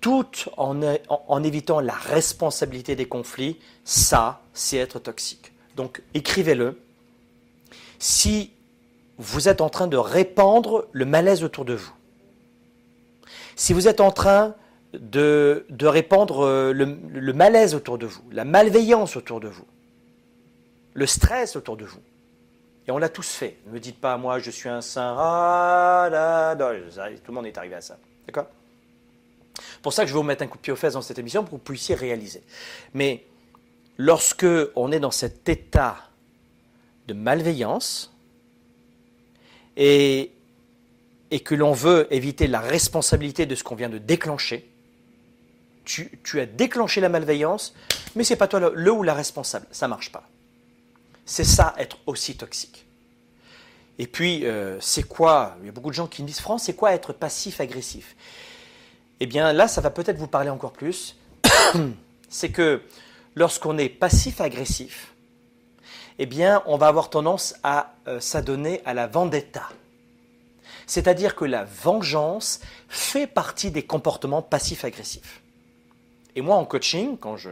[0.00, 0.26] tout
[0.56, 5.52] en, en évitant la responsabilité des conflits, ça, c'est être toxique.
[5.76, 6.80] Donc écrivez-le,
[8.00, 8.52] si
[9.18, 11.92] vous êtes en train de répandre le malaise autour de vous,
[13.54, 14.56] si vous êtes en train
[14.94, 19.66] de, répandre euh, le, malaise autour de vous, la malveillance autour de vous,
[20.94, 22.00] le stress autour de vous,
[22.88, 23.58] et on l'a tous fait.
[23.66, 27.76] Ne me dites pas, moi je suis un saint, ah, tout le monde est arrivé
[27.76, 27.98] à ça.
[28.26, 28.46] D'accord?
[29.82, 31.18] Pour ça que je vais vous mettre un coup de pied aux fesses dans cette
[31.18, 32.42] émission pour que vous puissiez réaliser.
[32.94, 33.26] Mais
[33.98, 36.09] lorsque on est dans cet état
[37.10, 38.14] de malveillance
[39.76, 40.30] et,
[41.32, 44.70] et que l'on veut éviter la responsabilité de ce qu'on vient de déclencher,
[45.84, 47.74] tu, as déclenché la malveillance,
[48.14, 49.66] mais c'est pas toi le, ou la responsable.
[49.72, 50.28] Ça marche pas.
[51.24, 52.86] C'est ça être aussi toxique.
[53.98, 56.62] Et puis, euh, c'est quoi Il y a beaucoup de gens qui me disent, France,
[56.64, 58.14] c'est quoi être passif-agressif
[59.18, 61.16] Eh bien, là, ça va peut-être vous parler encore plus.
[62.28, 62.82] c'est que
[63.34, 65.12] lorsqu'on est passif-agressif,
[66.22, 69.70] eh bien, on va avoir tendance à euh, s'adonner à la vendetta.
[70.86, 72.60] C'est-à-dire que la vengeance
[72.90, 75.40] fait partie des comportements passifs-agressifs.
[76.36, 77.48] Et moi, en coaching, quand je,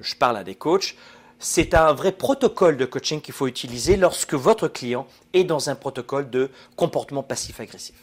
[0.00, 0.96] je parle à des coachs,
[1.38, 5.74] c'est un vrai protocole de coaching qu'il faut utiliser lorsque votre client est dans un
[5.74, 7.96] protocole de comportement passif-agressif.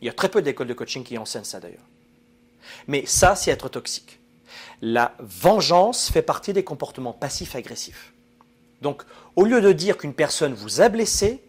[0.00, 1.88] Il y a très peu d'écoles de coaching qui enseignent ça d'ailleurs.
[2.86, 4.20] Mais ça, c'est être toxique.
[4.80, 8.13] La vengeance fait partie des comportements passifs-agressifs.
[8.82, 9.02] Donc,
[9.36, 11.42] au lieu de dire qu'une personne vous a blessé,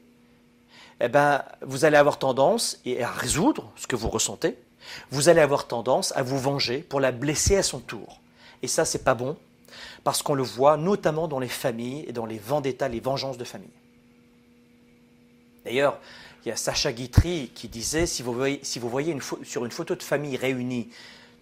[1.02, 4.58] eh ben, vous allez avoir tendance à résoudre ce que vous ressentez.
[5.10, 8.22] Vous allez avoir tendance à vous venger pour la blesser à son tour.
[8.62, 9.36] Et ça, c'est pas bon,
[10.04, 13.44] parce qu'on le voit notamment dans les familles et dans les vendettas, les vengeances de
[13.44, 13.68] famille.
[15.66, 16.00] D'ailleurs,
[16.46, 18.62] Il y a Sacha Guitry qui disait, si vous voyez,
[19.44, 20.90] sur une photo de famille réunie,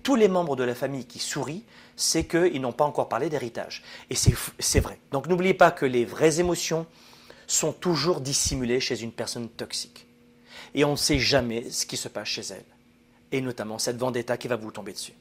[0.03, 1.63] tous les membres de la famille qui sourient,
[1.95, 3.83] c'est qu'ils n'ont pas encore parlé d'héritage.
[4.09, 4.99] Et c'est vrai.
[5.11, 6.85] Donc n'oubliez pas que les vraies émotions
[7.47, 10.07] sont toujours dissimulées chez une personne toxique.
[10.75, 12.65] Et on ne sait jamais ce qui se passe chez elle.
[13.31, 15.13] Et notamment cette vendetta qui va vous tomber dessus.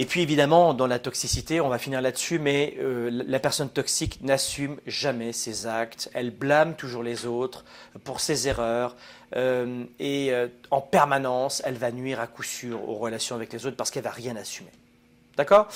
[0.00, 4.22] Et puis évidemment, dans la toxicité, on va finir là-dessus, mais euh, la personne toxique
[4.22, 7.66] n'assume jamais ses actes, elle blâme toujours les autres
[8.02, 8.96] pour ses erreurs,
[9.36, 13.66] euh, et euh, en permanence, elle va nuire à coup sûr aux relations avec les
[13.66, 14.70] autres parce qu'elle va rien assumer.
[15.36, 15.68] D'accord?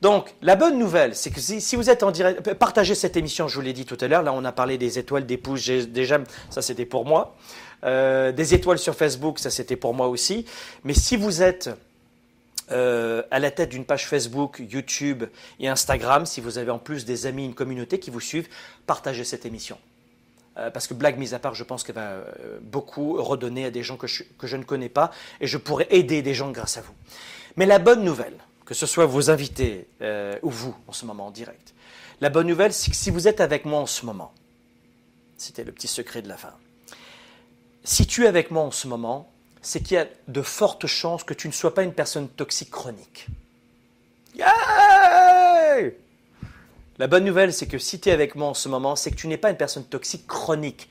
[0.00, 3.56] Donc, la bonne nouvelle, c'est que si, vous êtes en direct, partagez cette émission, je
[3.56, 6.04] vous l'ai dit tout à l'heure, là on a parlé des étoiles, des pouces, des
[6.04, 7.34] j'aime, ça c'était pour moi.
[7.82, 10.46] des étoiles sur Facebook, ça c'était pour moi aussi.
[10.84, 11.68] Mais si vous êtes
[12.70, 15.24] euh, à la tête d'une page Facebook, YouTube
[15.58, 18.48] et Instagram, si vous avez en plus des amis, une communauté qui vous suivent,
[18.86, 19.78] partagez cette émission.
[20.58, 23.70] Euh, parce que blague mise à part, je pense qu'elle va euh, beaucoup redonner à
[23.70, 25.10] des gens que je, que je, ne connais pas
[25.40, 26.94] et je pourrais aider des gens grâce à vous.
[27.56, 29.88] Mais la bonne nouvelle, que ce soit vos invités
[30.42, 31.74] ou vous en ce moment en direct,
[32.20, 34.32] la bonne nouvelle, c'est que si vous êtes avec moi en ce moment,
[35.36, 36.54] c'était le petit secret de la fin,
[37.84, 39.31] si tu es avec moi en ce moment,
[39.62, 42.70] c'est qu'il y a de fortes chances que tu ne sois pas une personne toxique
[42.70, 43.28] chronique.
[46.98, 49.16] La bonne nouvelle, c'est que si tu es avec moi en ce moment, c'est que
[49.16, 50.88] tu n'es pas une personne toxique chronique.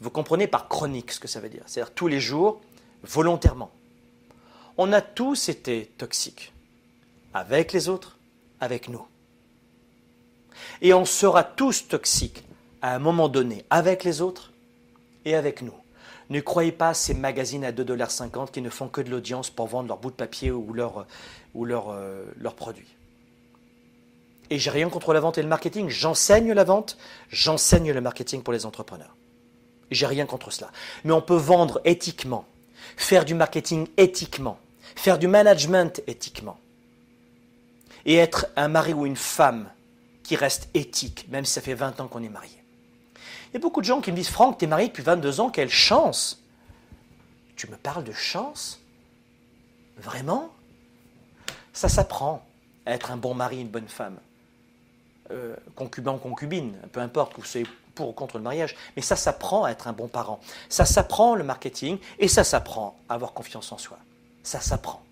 [0.00, 2.60] Vous comprenez par chronique ce que ça veut dire C'est-à-dire tous les jours,
[3.02, 3.70] volontairement.
[4.76, 6.52] On a tous été toxiques.
[7.34, 8.18] Avec les autres,
[8.60, 9.06] avec nous.
[10.82, 12.44] Et on sera tous toxiques
[12.82, 14.52] à un moment donné, avec les autres
[15.24, 15.74] et avec nous.
[16.30, 19.66] Ne croyez pas à ces magazines à 2,50$ qui ne font que de l'audience pour
[19.66, 21.06] vendre leur bout de papier ou leurs
[21.54, 22.24] leur, euh,
[22.56, 22.96] produits.
[24.48, 25.88] Et j'ai rien contre la vente et le marketing.
[25.88, 26.96] J'enseigne la vente,
[27.30, 29.16] j'enseigne le marketing pour les entrepreneurs.
[29.90, 30.70] J'ai rien contre cela.
[31.04, 32.44] Mais on peut vendre éthiquement,
[32.96, 34.58] faire du marketing éthiquement,
[34.94, 36.58] faire du management éthiquement.
[38.06, 39.68] Et être un mari ou une femme
[40.22, 42.59] qui reste éthique, même si ça fait 20 ans qu'on est marié.
[43.50, 45.40] Il y a beaucoup de gens qui me disent Franck, tu es marié depuis 22
[45.40, 46.40] ans, quelle chance
[47.56, 48.80] Tu me parles de chance?
[49.98, 50.50] Vraiment?
[51.72, 52.46] Ça s'apprend
[52.86, 54.18] à être un bon mari, une bonne femme.
[55.32, 59.02] Euh, concubin ou concubine, peu importe que vous soyez pour ou contre le mariage, mais
[59.02, 60.40] ça s'apprend à être un bon parent.
[60.68, 63.98] Ça s'apprend le marketing et ça s'apprend à avoir confiance en soi.
[64.44, 65.02] Ça s'apprend.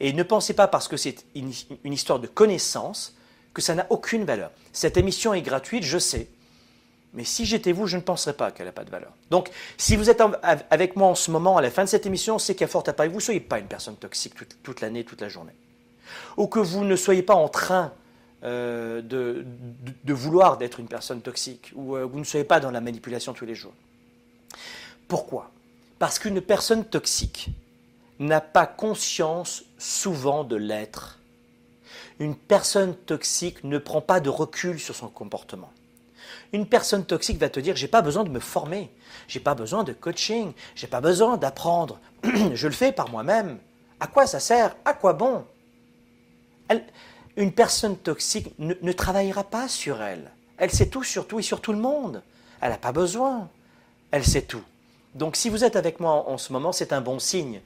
[0.00, 3.14] Et ne pensez pas parce que c'est une histoire de connaissance
[3.52, 4.52] que ça n'a aucune valeur.
[4.72, 6.28] Cette émission est gratuite, je sais.
[7.14, 9.12] Mais si j'étais vous, je ne penserais pas qu'elle n'a pas de valeur.
[9.30, 12.38] Donc, si vous êtes avec moi en ce moment, à la fin de cette émission,
[12.38, 15.28] c'est a fort à vous ne soyez pas une personne toxique toute, l'année, toute la
[15.28, 15.54] journée.
[16.36, 17.92] Ou que vous ne soyez pas en train
[18.44, 22.80] euh, de, vouloir d'être une personne toxique, ou euh, vous ne soyez pas dans la
[22.80, 23.74] manipulation tous les jours.
[25.08, 25.50] Pourquoi?
[25.98, 27.48] Parce qu'une personne toxique
[28.18, 31.18] n'a pas conscience souvent de l'être.
[32.18, 35.72] Une personne toxique ne prend pas de recul sur son comportement.
[36.52, 38.90] Une personne toxique va te dire j'ai pas besoin de me former,
[39.26, 41.98] j'ai pas besoin de coaching, j'ai pas besoin d'apprendre,
[42.54, 43.58] je le fais par moi-même.
[44.00, 44.76] À quoi ça sert?
[44.84, 45.44] À quoi bon?
[47.36, 50.30] Une personne toxique ne, travaillera pas sur elle.
[50.56, 52.22] Elle sait tout sur tout et sur tout le monde.
[52.60, 53.48] Elle n'a pas besoin.
[54.10, 54.62] Elle sait tout.
[55.14, 57.60] Donc si vous êtes avec moi en ce moment, c'est un bon signe.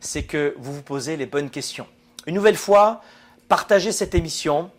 [0.00, 1.86] C'est que vous vous posez les bonnes questions.
[2.26, 3.02] Une nouvelle fois,
[3.48, 4.70] partagez cette émission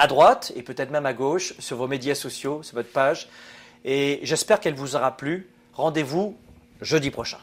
[0.00, 3.28] à droite et peut-être même à gauche sur vos médias sociaux, sur votre page.
[3.84, 5.46] Et j'espère qu'elle vous aura plu.
[5.74, 6.36] Rendez-vous
[6.80, 7.38] jeudi prochain.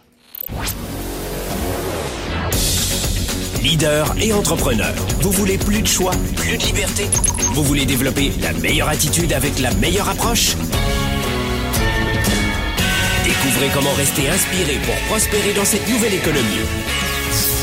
[3.62, 7.06] Leader et entrepreneur, vous voulez plus de choix, plus de liberté?
[7.54, 10.56] Vous voulez développer la meilleure attitude avec la meilleure approche?
[13.24, 16.66] Découvrez comment rester inspiré pour prospérer dans cette nouvelle économie.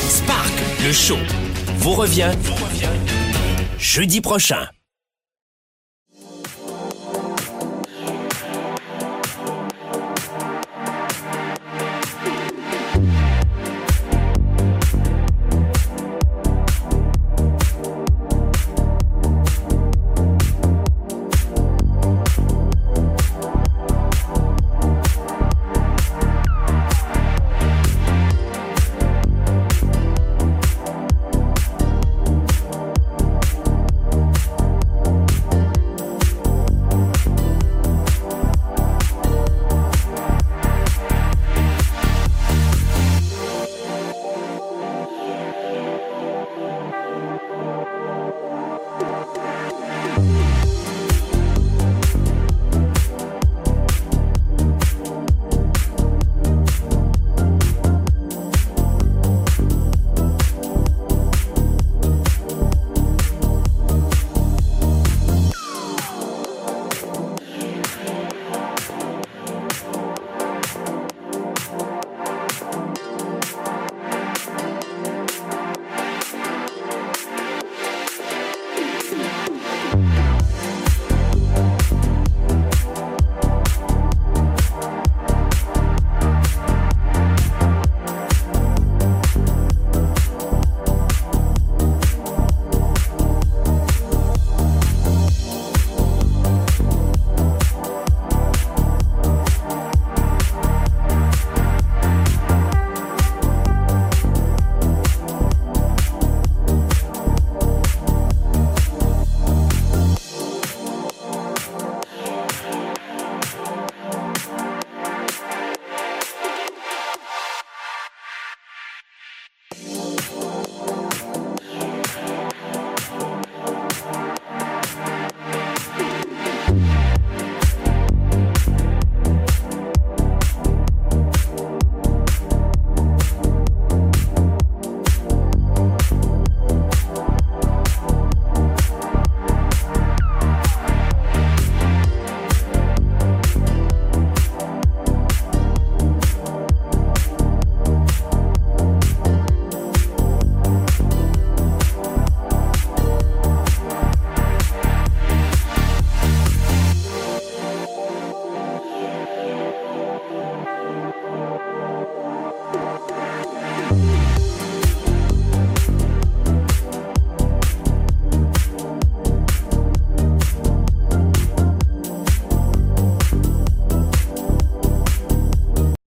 [0.08, 0.52] Spark,
[0.84, 1.18] le show,
[1.78, 2.32] vous revient,
[3.78, 4.68] jeudi prochain.